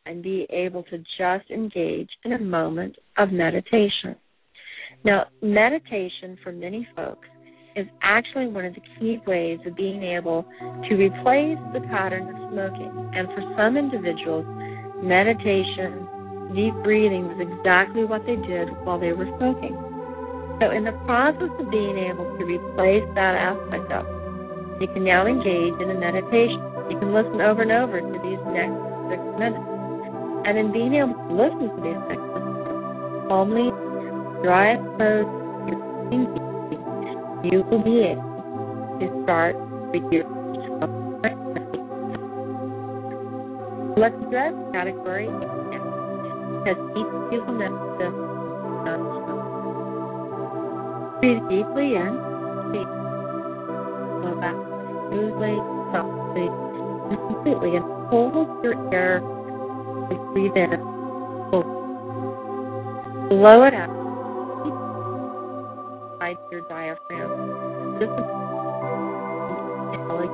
and 0.06 0.24
be 0.24 0.48
able 0.50 0.84
to 0.84 0.98
just 1.18 1.50
engage 1.52 2.10
in 2.24 2.34
a 2.34 2.40
moment 2.40 2.96
of 3.18 3.32
meditation. 3.32 4.16
Now, 5.04 5.26
meditation 5.42 6.38
for 6.44 6.52
many 6.52 6.88
folks 6.96 7.28
is 7.76 7.86
actually 8.02 8.48
one 8.48 8.66
of 8.66 8.74
the 8.74 8.82
key 8.98 9.20
ways 9.28 9.60
of 9.66 9.76
being 9.76 10.02
able 10.04 10.44
to 10.90 10.96
replace 10.96 11.60
the 11.74 11.86
pattern 11.92 12.24
of 12.24 12.36
smoking. 12.52 12.90
And 13.14 13.28
for 13.36 13.44
some 13.56 13.78
individuals, 13.78 14.46
meditation, 15.04 16.08
deep 16.56 16.74
breathing 16.82 17.30
was 17.30 17.38
exactly 17.38 18.04
what 18.04 18.26
they 18.26 18.40
did 18.48 18.74
while 18.82 19.00
they 19.00 19.14
were 19.14 19.30
smoking. 19.38 19.78
So, 20.58 20.74
in 20.74 20.90
the 20.90 20.98
process 21.06 21.54
of 21.62 21.70
being 21.70 22.02
able 22.10 22.26
to 22.26 22.44
replace 22.44 23.06
that 23.14 23.38
aspect 23.38 23.92
of 23.94 24.10
it, 24.10 24.18
you 24.82 24.88
can 24.90 25.06
now 25.06 25.28
engage 25.30 25.78
in 25.78 25.94
a 25.94 25.98
meditation. 26.00 26.77
You 26.90 27.00
can 27.00 27.14
listen 27.14 27.42
over 27.42 27.62
and 27.62 27.72
over 27.72 28.00
to 28.00 28.18
these 28.24 28.40
next 28.56 28.80
six 29.12 29.22
minutes. 29.38 29.68
And 30.48 30.58
in 30.58 30.72
being 30.72 30.96
able 30.96 31.16
to 31.16 31.34
listen 31.36 31.68
to 31.68 31.80
these 31.84 32.02
six 32.08 32.20
minutes, 32.20 33.28
calmly, 33.28 33.70
dry 34.44 34.76
close, 34.96 35.28
you 37.44 37.64
will 37.70 37.84
be 37.84 38.04
able 38.08 38.24
to 39.00 39.06
start 39.24 39.56
with 39.92 40.04
your 40.12 40.26
Let's 43.98 44.14
address 44.28 44.54
category 44.74 45.26
because 45.26 46.78
each 46.94 47.14
people 47.32 47.54
know 47.58 47.88
Breathe 51.20 51.42
deeply 51.50 51.98
in. 51.98 52.14
Deep. 52.72 52.90
Go 54.22 54.38
back 54.40 54.54
smoothly, 55.10 55.58
softly, 55.90 56.46
completely. 57.16 57.76
And 57.78 57.86
hold 58.10 58.64
your 58.64 58.76
air. 58.94 59.18
and 59.18 60.34
Breathe 60.34 60.56
in. 60.56 60.76
Blow 63.30 63.64
it 63.64 63.74
out. 63.74 63.94
Hide 66.20 66.38
your 66.52 66.62
diaphragm. 66.62 68.00
Just 68.00 68.12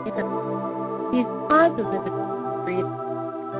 again. 0.08 0.30
These 1.12 1.30
pauses 1.46 1.86
in 1.86 2.02
the 2.06 2.12
breathe 2.66 2.92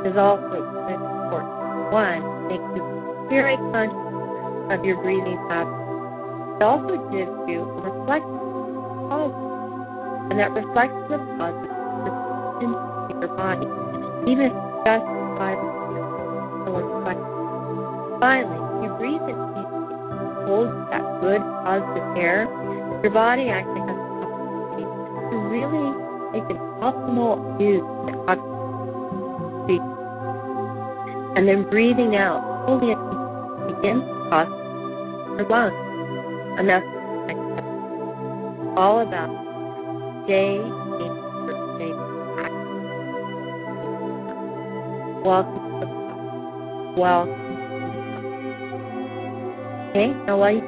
is 0.10 0.18
also 0.18 0.58
important. 0.90 1.94
One, 1.94 2.48
make 2.48 2.62
you 2.74 2.82
very 3.30 3.58
conscious 3.72 4.74
of 4.74 4.86
your 4.86 5.02
breathing 5.02 5.38
habits 5.50 5.84
it 6.54 6.62
also 6.62 6.96
gives 7.10 7.34
you 7.50 7.66
a 7.66 7.82
reflection 7.82 8.40
of 9.10 9.34
and 10.30 10.40
that 10.40 10.52
reflection 10.54 11.12
of 11.12 11.22
positive 11.36 12.93
body, 13.36 13.68
even 14.30 14.50
just 14.86 15.06
by 15.38 15.54
the 16.66 16.72
reflection. 16.72 17.30
Finally, 18.20 18.62
you 18.84 18.90
breathe 18.98 19.26
in 19.28 19.38
deeply, 19.54 19.86
hold 20.48 20.70
that 20.92 21.04
good 21.20 21.42
positive 21.66 22.08
air, 22.18 22.48
your 23.02 23.12
body 23.12 23.50
actually 23.50 23.84
has 23.84 23.98
the 23.98 24.18
opportunity 24.24 24.86
to 25.30 25.36
really 25.52 25.90
make 26.32 26.48
an 26.50 26.60
optimal 26.80 27.38
use 27.60 27.84
of 28.10 28.16
oxygen. 28.30 28.54
And 31.36 31.48
then 31.48 31.66
breathing 31.70 32.16
out 32.16 32.46
fully 32.66 32.94
begins 33.68 34.06
to 34.06 34.14
cause 34.30 34.52
your 35.36 35.50
lungs 35.50 35.74
and 36.58 36.70
that's 36.70 36.86
all 38.78 39.02
about 39.02 39.30
day 40.28 40.62
Welcome 45.26 46.96
Welcome. 46.98 47.34
Okay, 49.90 50.08
now 50.28 50.38
while 50.38 50.62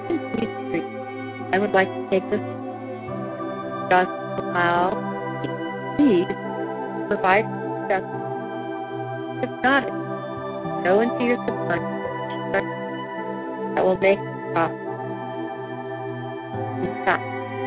I 1.53 1.59
would 1.59 1.71
like 1.71 1.87
to 1.87 2.07
take 2.09 2.23
this 2.29 2.39
just 3.89 4.09
allow 4.41 4.91
please 5.97 6.27
provide 7.07 7.45
justice. 7.89 8.23
If 9.43 9.51
not, 9.63 10.05
Go 10.85 11.01
into 11.01 11.17
your 11.25 11.41
subconscious 11.49 12.61
that 13.73 13.81
will 13.81 13.97
make 13.97 14.21
possible 14.53 14.93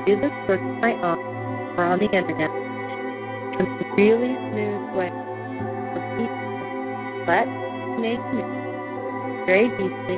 do 0.06 0.14
this 0.22 0.30
work 0.46 0.62
my 0.78 0.94
own 1.02 1.18
or 1.74 1.84
on 1.84 1.98
the 1.98 2.06
internet 2.06 2.52
in 3.58 3.66
a 3.66 3.74
really 3.98 4.38
smooth 4.38 4.94
way. 4.94 5.10
So 5.10 5.98
people 6.14 6.47
make 7.28 8.24
me 8.32 8.42
very 9.44 9.68
deeply, 9.76 10.16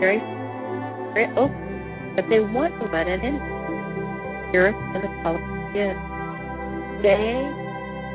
very 0.00 0.20
very 1.12 1.28
open, 1.36 2.14
but 2.16 2.24
they 2.30 2.40
want 2.40 2.72
to 2.80 2.86
let 2.88 3.08
it 3.08 3.20
in. 3.20 3.36
Here 4.52 4.68
is 4.68 4.74
the 4.94 5.08
color 5.22 5.42
is. 5.74 5.96
Today, 6.96 7.36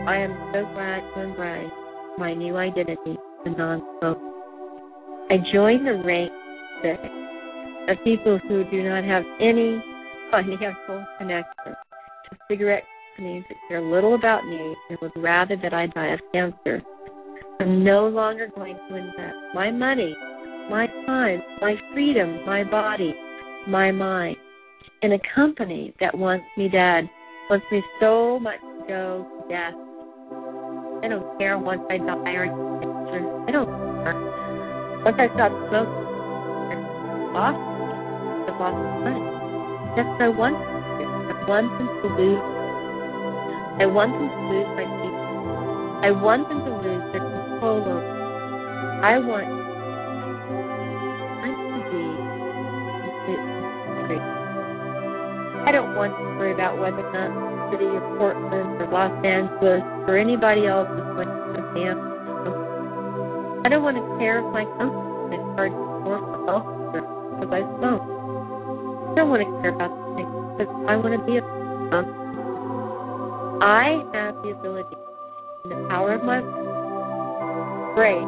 I 0.08 0.18
am 0.18 0.34
so 0.54 0.66
glad 0.74 1.02
to 1.14 1.22
embrace 1.22 1.72
my 2.18 2.34
new 2.34 2.58
identity, 2.58 3.18
the 3.44 3.52
non-smoker. 3.52 4.20
I 5.30 5.38
join 5.54 5.84
the 5.86 6.02
rank 6.06 6.32
today 6.82 7.10
of 7.90 7.98
people 8.04 8.40
who 8.48 8.64
do 8.72 8.84
not 8.84 9.04
have 9.04 9.24
any 9.40 9.82
financial 10.32 11.06
connection 11.18 11.74
to 11.74 12.38
cigarette 12.48 12.84
companies 13.16 13.44
that 13.50 13.58
care 13.68 13.82
little 13.82 14.16
about 14.16 14.46
me 14.46 14.76
and 14.90 14.98
would 15.02 15.12
rather 15.16 15.56
that 15.62 15.74
I 15.74 15.88
die 15.88 16.14
of 16.14 16.20
cancer. 16.34 16.82
I'm 17.60 17.84
no 17.84 18.08
longer 18.08 18.50
going 18.54 18.78
to 18.90 18.96
invest 18.96 19.38
my 19.54 19.72
money, 19.72 20.16
my 20.70 20.88
time, 21.06 21.42
my 21.62 21.76
freedom, 21.94 22.46
my 22.46 22.64
body, 22.64 23.14
my 23.68 23.92
mind 23.92 24.38
in 25.02 25.14
a 25.14 25.20
company 25.36 25.94
that 26.00 26.18
wants 26.18 26.46
me 26.58 26.68
dead, 26.68 27.08
wants 27.50 27.66
me 27.72 27.82
so 28.00 28.40
much 28.40 28.60
to 28.60 28.84
go 28.88 29.22
to 29.22 29.42
death. 29.48 29.78
I 31.04 31.08
don't 31.08 31.38
care 31.38 31.58
once 31.60 31.82
I 31.90 31.98
die 31.98 32.34
or. 32.34 32.50
I 32.50 33.52
don't 33.52 33.70
care. 33.70 34.18
Once 35.06 35.18
I 35.22 35.28
stop 35.38 35.54
smoking, 35.70 35.94
I 36.66 36.76
lost, 37.38 37.62
I 38.50 38.52
lost 38.58 38.82
money. 39.06 39.22
Yes, 39.94 40.10
I 40.18 40.30
want 40.34 40.58
them 40.58 40.82
to. 40.90 41.06
I 41.30 41.46
want 41.46 41.70
them 41.78 41.88
to 42.02 42.08
lose. 42.18 42.42
I 43.78 43.86
want 43.86 44.12
them 44.18 44.26
to 44.26 44.42
lose 44.50 44.70
my 44.74 44.86
peace. 44.90 45.22
I 46.02 46.10
want 46.18 46.50
them 46.50 46.66
to 46.66 46.72
lose 46.82 47.06
their 47.14 47.35
control 47.56 47.82
over. 47.82 48.04
I 49.04 49.18
want 49.20 49.48
to 49.48 49.56
be. 51.92 52.04
I 55.66 55.72
don't 55.72 55.96
want 55.98 56.14
to 56.14 56.24
worry 56.38 56.54
about 56.54 56.78
whether 56.78 57.02
or 57.02 57.10
not 57.10 57.34
the 57.34 57.74
city 57.74 57.90
of 57.90 58.04
Portland 58.22 58.78
or 58.78 58.86
Los 58.94 59.10
Angeles 59.26 59.82
or 60.06 60.14
anybody 60.14 60.70
else 60.70 60.86
is 60.94 61.02
going 61.18 61.26
to 61.26 61.62
dance. 61.74 61.98
I 63.66 63.70
don't 63.74 63.82
want 63.82 63.98
to 63.98 64.06
care 64.22 64.46
if 64.46 64.48
my 64.54 64.62
company 64.78 65.42
is 65.42 65.46
charged 65.58 65.74
more 66.06 66.22
for 66.22 66.38
health 66.46 66.70
because 67.34 67.50
I 67.50 67.66
smoke. 67.82 68.06
I 68.06 69.14
don't 69.18 69.34
want 69.34 69.42
to 69.42 69.50
care 69.66 69.74
about 69.74 69.90
things 70.14 70.30
because 70.54 70.70
I 70.86 71.02
want 71.02 71.18
to 71.18 71.22
be 71.26 71.42
a 71.42 71.44
mom. 71.90 72.06
I 73.66 74.06
have 74.14 74.38
the 74.46 74.54
ability 74.54 74.94
and 75.66 75.74
the 75.74 75.90
power 75.90 76.14
of 76.14 76.22
my 76.22 76.46
brain, 77.96 78.28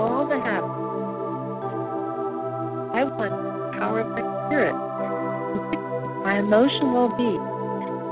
all 0.00 0.26
the 0.26 0.40
habits. 0.40 0.80
I 2.96 3.04
want 3.04 3.30
the 3.30 3.78
power 3.78 4.00
of 4.00 4.08
my 4.10 4.24
spirit, 4.48 4.74
my 6.24 6.40
emotional 6.40 7.12
well-being, 7.12 7.44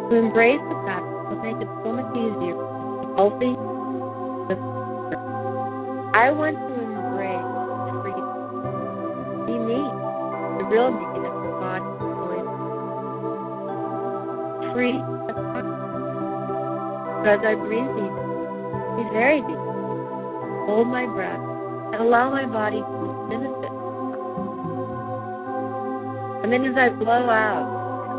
to 0.08 0.14
embrace 0.16 0.60
the 0.60 0.78
fact 0.84 1.08
that 1.08 1.24
will 1.32 1.40
make 1.40 1.56
it 1.56 1.68
so 1.82 1.88
much 1.96 2.12
easier 2.12 2.52
be 2.52 3.08
healthy. 3.16 3.56
I 6.14 6.30
want 6.36 6.56
to 6.60 6.74
embrace 6.76 7.48
freedom, 8.04 8.28
be 9.48 9.56
me, 9.56 9.80
the 10.60 10.64
real 10.68 10.92
me 10.92 11.08
free 14.78 15.02
because 17.18 17.42
I 17.42 17.58
breathe 17.58 17.90
deep, 17.98 18.14
breathe 18.94 19.10
very 19.10 19.40
deep, 19.42 19.67
hold 20.68 20.86
my 20.86 21.06
breath, 21.06 21.40
and 21.40 21.96
allow 22.04 22.28
my 22.28 22.44
body 22.44 22.76
to 22.84 23.26
benefit. 23.32 23.72
And 26.44 26.52
then 26.52 26.68
as 26.68 26.76
I 26.76 26.92
blow 26.92 27.24
out, 27.24 27.64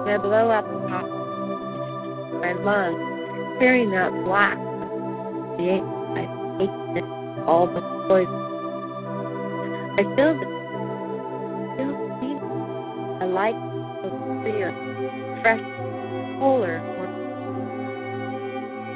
I 0.10 0.18
blow 0.18 0.50
out 0.50 0.66
the 0.66 0.82
top 0.90 1.06
of 1.06 2.42
my 2.42 2.54
lungs, 2.58 2.98
clearing 3.62 3.92
that 3.92 4.10
black, 4.26 4.58
the 5.62 5.78
I 5.78 6.26
hate 6.58 7.06
all 7.46 7.70
the 7.70 7.86
poison. 8.10 8.34
I 9.94 10.02
feel 10.18 10.34
the 10.34 10.48
feel 11.78 11.94
the 11.94 12.34
I 13.22 13.26
like 13.30 13.60
the 14.02 14.10
clear, 14.42 14.74
fresh 15.46 15.62
polar 16.40 16.82
or 16.98 17.06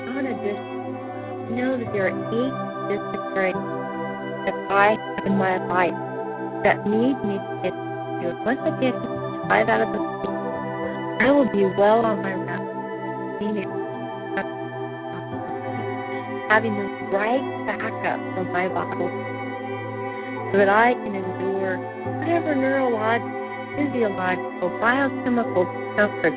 on 0.10 0.26
a 0.26 0.34
distance, 0.42 1.54
know 1.54 1.78
that 1.78 1.90
there 1.94 2.10
are 2.10 2.18
eight 2.18 2.73
areas 2.92 3.56
that 4.46 4.56
I 4.72 4.96
have 4.96 5.26
in 5.26 5.36
my 5.38 5.58
life 5.68 5.96
that 6.64 6.84
need 6.88 7.16
me 7.24 7.36
to 7.40 7.54
get 7.64 7.74
it. 7.74 8.36
Once 8.44 8.60
I 8.64 8.72
get 8.80 8.96
five 9.52 9.68
out 9.68 9.84
of 9.84 9.90
the 9.92 10.00
six, 10.24 10.32
I 11.24 11.32
will 11.32 11.50
be 11.52 11.64
well 11.76 12.04
on 12.04 12.24
my 12.24 12.34
route. 12.34 12.72
Having 16.50 16.76
the 16.76 16.88
right 17.12 17.44
backup 17.68 18.20
for 18.36 18.44
my 18.52 18.68
body 18.70 19.10
so 20.54 20.62
that 20.62 20.70
I 20.70 20.94
can 20.94 21.16
endure 21.18 21.82
whatever 22.22 22.54
neurological, 22.54 23.34
physiological, 23.76 24.70
biochemical 24.80 25.66
discomfort 25.66 26.36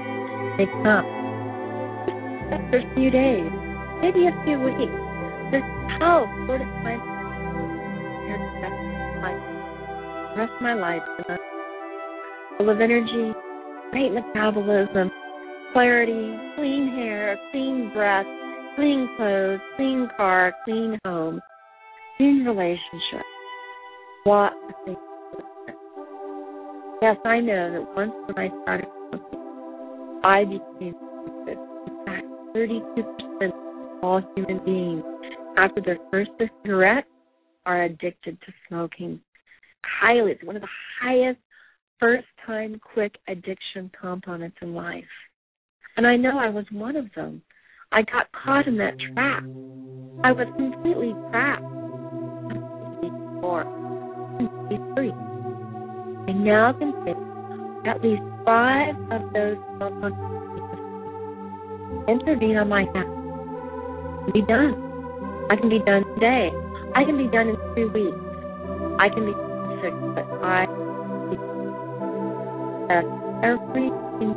may 0.56 0.66
come. 0.82 1.06
After 2.50 2.78
a 2.80 2.94
few 2.94 3.11
days, 3.11 3.52
maybe 4.00 4.26
a 4.26 4.35
few 4.42 4.56
weeks, 4.56 5.06
this 5.52 5.62
how 5.98 6.24
of 6.24 6.48
my 6.82 6.96
rest 10.37 10.52
of 10.52 10.62
my 10.62 10.74
life 10.74 11.02
full 12.59 12.70
of 12.70 12.80
energy, 12.80 13.32
great 13.92 14.12
metabolism, 14.12 15.11
clarity, 15.72 16.37
clean 16.56 16.92
hair, 16.96 17.38
clean 17.50 17.90
breath, 17.94 18.26
clean 18.76 19.09
clothes, 19.16 19.61
clean 19.76 20.09
car, 20.16 20.52
clean 20.64 20.98
home, 21.04 21.40
clean 22.16 22.44
relationship. 22.44 23.24
What 24.24 24.52
a 24.52 24.85
thing. 24.85 24.96
Yes, 27.02 27.16
I 27.24 27.40
know 27.40 27.72
that 27.72 27.94
once 27.94 28.12
when 28.26 28.38
I 28.38 28.48
started 28.62 28.88
I 30.24 30.44
became. 30.44 30.94
In 31.46 32.02
fact, 32.04 32.26
32% 32.56 33.46
of 33.46 33.52
all 34.02 34.22
human 34.35 34.64
beings 34.64 35.04
after 35.57 35.81
their 35.81 35.99
first 36.11 36.31
cigarette 36.62 37.07
are 37.64 37.85
addicted 37.85 38.38
to 38.42 38.53
smoking. 38.69 39.21
Highly, 39.85 40.33
it's 40.33 40.45
one 40.45 40.57
of 40.57 40.62
the 40.62 40.69
highest 41.01 41.40
first 41.99 42.27
time 42.47 42.81
quick 42.92 43.16
addiction 43.29 43.90
components 43.99 44.57
in 44.61 44.75
life. 44.75 45.05
And 45.97 46.07
I 46.07 46.16
know 46.16 46.38
I 46.38 46.51
was 46.51 46.66
one 46.71 46.97
of 46.97 47.07
them. 47.14 47.42
I 47.92 48.03
got 48.03 48.31
caught 48.33 48.66
in 48.66 48.77
that 48.79 48.99
trap. 48.99 49.42
I 50.25 50.33
was 50.33 50.47
completely 50.57 51.14
trapped. 51.31 51.62
Or. 53.42 53.64
I 56.29 56.33
now 56.33 56.73
can 56.73 56.92
take 57.05 57.16
at 57.87 58.03
least 58.03 58.23
five 58.45 58.95
of 59.12 59.33
those 59.33 59.57
intervene 62.09 62.57
on 62.57 62.69
my 62.69 62.85
behalf. 62.92 64.33
Be 64.33 64.42
done. 64.42 64.86
I 65.50 65.56
can 65.56 65.68
be 65.68 65.78
done 65.78 66.04
today. 66.14 66.50
I 66.94 67.04
can 67.04 67.16
be 67.16 67.28
done 67.28 67.48
in 67.48 67.56
three 67.74 67.87
weeks. 67.87 68.18
I 68.98 69.09
can 69.09 69.26
be 69.26 69.35
sick, 69.82 69.94
but 70.14 70.26
I 70.42 70.66
that 72.88 73.04
everything 73.42 74.35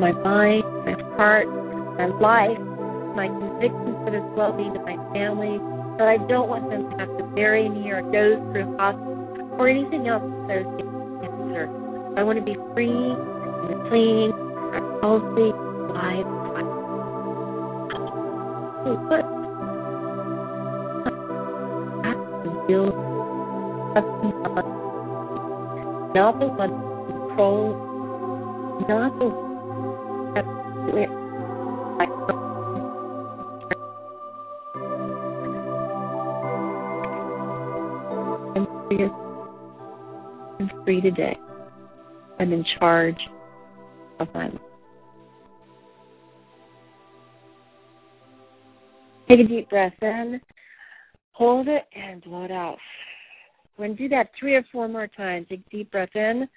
my 0.00 0.12
mind, 0.12 0.64
my 0.84 0.96
heart, 1.16 1.48
my 1.96 2.08
life, 2.20 2.58
my 3.16 3.28
conviction 3.28 3.92
for 4.04 4.10
the 4.10 4.20
well 4.36 4.52
being 4.56 4.76
of 4.76 4.84
my 4.84 4.96
family, 5.12 5.58
that 5.98 6.08
I 6.08 6.16
don't 6.28 6.48
want 6.48 6.70
them 6.70 6.90
to 6.90 6.96
have 6.98 7.12
to 7.18 7.24
bury 7.34 7.68
me 7.68 7.90
or 7.90 8.02
go 8.02 8.40
through 8.52 8.76
hospital 8.78 9.48
or 9.58 9.68
anything 9.68 10.08
else 10.08 10.22
associated 10.44 10.88
with 10.88 11.20
cancer. 11.20 11.68
I 12.16 12.22
want 12.22 12.38
to 12.38 12.44
be 12.44 12.56
free 12.72 12.88
and 12.88 13.88
clean, 13.88 14.32
healthy, 15.00 15.52
alive. 15.92 16.42
Feel 22.72 22.86
not 26.14 26.38
the 26.38 26.46
one 26.46 26.70
control, 27.06 27.74
not 28.88 29.18
the 29.18 29.26
I'm 40.58 40.70
free 40.84 41.00
today. 41.00 41.36
I'm 42.38 42.52
in 42.52 42.64
charge 42.78 43.16
of 44.20 44.28
my 44.34 44.48
life. 44.48 44.60
Take 49.28 49.40
a 49.40 49.44
deep 49.44 49.70
breath 49.70 49.94
in. 50.02 50.40
Hold 51.32 51.68
it 51.68 51.84
and 51.94 52.22
blow 52.22 52.44
it 52.44 52.50
out. 52.50 52.78
To 53.78 53.94
do 53.94 54.08
that 54.10 54.30
three 54.38 54.54
or 54.54 54.64
four 54.70 54.86
more 54.86 55.08
times. 55.08 55.46
Take 55.48 55.64
a 55.66 55.70
deep 55.70 55.90
breath 55.90 56.14
in, 56.14 56.48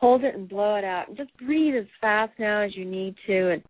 hold 0.00 0.24
it 0.24 0.34
and 0.34 0.48
blow 0.48 0.76
it 0.76 0.84
out. 0.84 1.08
And 1.08 1.16
just 1.16 1.36
breathe 1.38 1.76
as 1.76 1.86
fast 2.00 2.32
now 2.38 2.62
as 2.62 2.76
you 2.76 2.84
need 2.84 3.14
to 3.26 3.50
and 3.52 3.62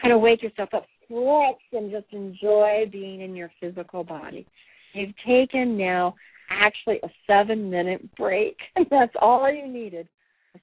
kind 0.00 0.12
of 0.12 0.20
wake 0.20 0.42
yourself 0.42 0.70
up. 0.74 0.84
Flex 1.08 1.58
and 1.72 1.90
just 1.90 2.06
enjoy 2.12 2.84
being 2.90 3.20
in 3.20 3.34
your 3.34 3.50
physical 3.60 4.04
body. 4.04 4.46
You've 4.94 5.14
taken 5.26 5.76
now 5.76 6.14
actually 6.50 6.98
a 7.02 7.08
seven 7.26 7.70
minute 7.70 8.14
break. 8.16 8.56
And 8.76 8.86
that's 8.90 9.14
all 9.20 9.50
you 9.50 9.66
needed 9.66 10.08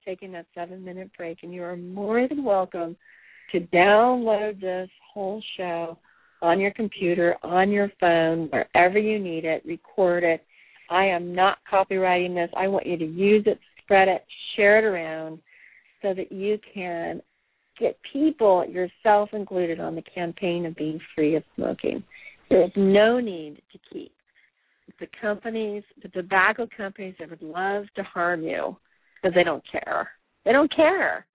taking 0.05 0.31
that 0.31 0.45
seven 0.55 0.83
minute 0.83 1.11
break. 1.17 1.39
And 1.43 1.53
you 1.53 1.63
are 1.63 1.75
more 1.75 2.27
than 2.27 2.43
welcome 2.43 2.95
to 3.51 3.59
download 3.59 4.61
this 4.61 4.89
whole 5.13 5.41
show 5.57 5.97
on 6.41 6.59
your 6.59 6.71
computer, 6.71 7.35
on 7.43 7.71
your 7.71 7.91
phone, 7.99 8.49
wherever 8.49 8.97
you 8.97 9.19
need 9.19 9.45
it, 9.45 9.63
record 9.65 10.23
it. 10.23 10.43
I 10.89 11.05
am 11.05 11.33
not 11.33 11.59
copywriting 11.71 12.35
this. 12.35 12.49
I 12.57 12.67
want 12.67 12.85
you 12.85 12.97
to 12.97 13.05
use 13.05 13.43
it, 13.45 13.59
spread 13.83 14.07
it, 14.07 14.25
share 14.55 14.79
it 14.79 14.83
around 14.83 15.39
so 16.01 16.13
that 16.13 16.31
you 16.31 16.57
can 16.73 17.21
get 17.79 17.97
people, 18.11 18.65
yourself 18.67 19.29
included, 19.33 19.79
on 19.79 19.95
the 19.95 20.01
campaign 20.01 20.65
of 20.65 20.75
being 20.75 20.99
free 21.15 21.35
of 21.35 21.43
smoking. 21.55 22.03
There 22.49 22.65
is 22.65 22.71
no 22.75 23.19
need 23.19 23.61
to 23.71 23.79
keep 23.91 24.11
the 24.99 25.07
companies, 25.19 25.83
the 26.03 26.09
tobacco 26.09 26.67
companies 26.75 27.15
that 27.19 27.29
would 27.29 27.41
love 27.41 27.85
to 27.95 28.03
harm 28.03 28.43
you 28.43 28.75
because 29.15 29.33
they 29.33 29.43
don't 29.43 29.63
care. 29.71 30.09
They 30.45 30.51
don't 30.51 30.73
care. 30.75 31.25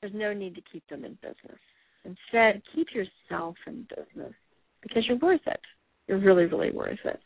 There's 0.00 0.14
no 0.14 0.32
need 0.32 0.54
to 0.54 0.62
keep 0.72 0.86
them 0.88 1.04
in 1.04 1.12
business. 1.22 1.58
Instead, 2.04 2.62
keep 2.74 2.88
yourself 2.94 3.56
in 3.66 3.86
business 3.88 4.34
because 4.82 5.06
you're 5.06 5.18
worth 5.18 5.46
it. 5.46 5.60
You're 6.08 6.18
really, 6.18 6.46
really 6.46 6.72
worth 6.72 6.98
it. 7.04 7.20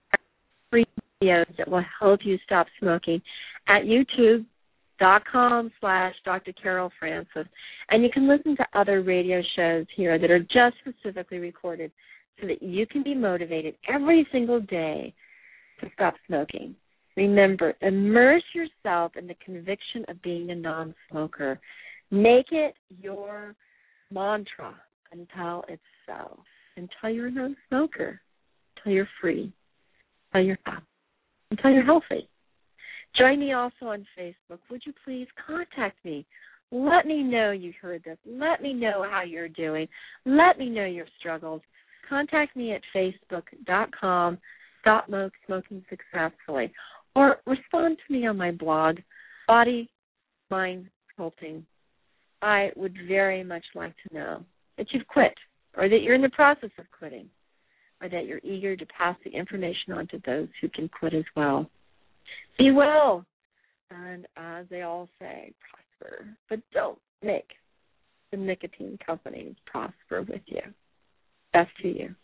free 0.71 0.87
videos 1.21 1.57
that 1.57 1.69
will 1.69 1.83
help 1.99 2.21
you 2.23 2.39
stop 2.45 2.69
smoking 2.79 3.21
at 3.67 3.83
youtube.com 3.83 5.73
slash 5.81 6.15
Dr. 6.25 6.53
Carol 6.53 6.93
Francis. 7.01 7.49
And 7.91 8.05
you 8.05 8.11
can 8.11 8.29
listen 8.29 8.57
to 8.57 8.65
other 8.79 9.03
radio 9.03 9.43
shows 9.57 9.87
here 9.97 10.17
that 10.19 10.31
are 10.31 10.39
just 10.39 10.77
specifically 10.81 11.39
recorded 11.39 11.91
so 12.41 12.47
that 12.47 12.63
you 12.63 12.87
can 12.87 13.03
be 13.03 13.15
motivated 13.15 13.75
every 13.93 14.27
single 14.33 14.61
day 14.61 15.15
to 15.81 15.91
stop 15.95 16.15
smoking. 16.27 16.75
Remember, 17.17 17.75
immerse 17.83 18.45
yourself 18.55 19.13
in 19.17 19.27
the 19.27 19.35
conviction 19.45 20.05
of 20.09 20.23
being 20.23 20.51
a 20.51 20.55
non 20.55 20.95
smoker. 21.11 21.59
Make 22.11 22.47
it 22.53 22.75
your 22.89 23.55
mantra 24.13 24.75
until 25.13 25.65
it's 25.69 25.83
so. 26.07 26.39
Until 26.77 27.11
you're 27.11 27.27
a 27.27 27.33
non 27.33 27.57
smoker. 27.69 28.21
Until 28.77 28.93
you're 28.93 29.09
free. 29.21 29.53
Until 30.33 30.47
you're 30.47 30.59
happy. 30.65 30.87
Until 31.51 31.71
you're 31.73 31.85
healthy. 31.85 32.29
Join 33.19 33.41
me 33.41 33.53
also 33.53 33.87
on 33.87 34.07
Facebook. 34.19 34.61
Would 34.71 34.83
you 34.87 34.93
please 35.05 35.27
contact 35.45 35.97
me? 36.05 36.25
Let 36.71 37.07
me 37.07 37.23
know 37.23 37.51
you 37.51 37.73
heard 37.81 38.05
this. 38.05 38.19
Let 38.27 38.63
me 38.63 38.75
know 38.75 39.05
how 39.11 39.23
you're 39.23 39.49
doing. 39.49 39.89
Let 40.27 40.59
me 40.59 40.69
know 40.69 40.85
your 40.85 41.07
struggles 41.19 41.63
contact 42.09 42.57
me 42.57 42.73
at 42.73 42.83
facebook.com 42.95 44.39
stop 44.81 45.07
smoking 45.47 45.85
successfully 45.89 46.73
or 47.15 47.37
respond 47.47 47.99
to 48.07 48.13
me 48.13 48.27
on 48.27 48.37
my 48.37 48.51
blog 48.51 48.99
body 49.47 49.91
mind 50.51 50.89
sculpting. 51.19 51.63
I 52.41 52.71
would 52.77 52.97
very 53.07 53.43
much 53.43 53.65
like 53.75 53.95
to 54.07 54.15
know 54.15 54.45
that 54.77 54.87
you've 54.93 55.07
quit 55.09 55.35
or 55.77 55.89
that 55.89 56.03
you're 56.03 56.15
in 56.15 56.23
the 56.23 56.29
process 56.31 56.71
of 56.79 56.87
quitting 56.97 57.29
or 58.01 58.09
that 58.09 58.27
you're 58.27 58.41
eager 58.45 58.77
to 58.77 58.87
pass 58.87 59.17
the 59.25 59.31
information 59.31 59.93
on 59.93 60.07
to 60.09 60.23
those 60.25 60.49
who 60.61 60.69
can 60.69 60.89
quit 60.89 61.15
as 61.15 61.25
well. 61.37 61.69
Be 62.59 62.71
well 62.71 63.25
and 63.91 64.27
as 64.37 64.67
they 64.71 64.83
all 64.83 65.09
say 65.19 65.53
prosper. 65.99 66.29
But 66.49 66.61
don't 66.73 66.99
make 67.23 67.49
the 68.31 68.37
nicotine 68.37 68.99
companies 69.05 69.57
prosper 69.67 70.23
with 70.23 70.43
you 70.47 70.63
Best 71.53 71.71
to 71.83 71.89
you. 71.89 72.15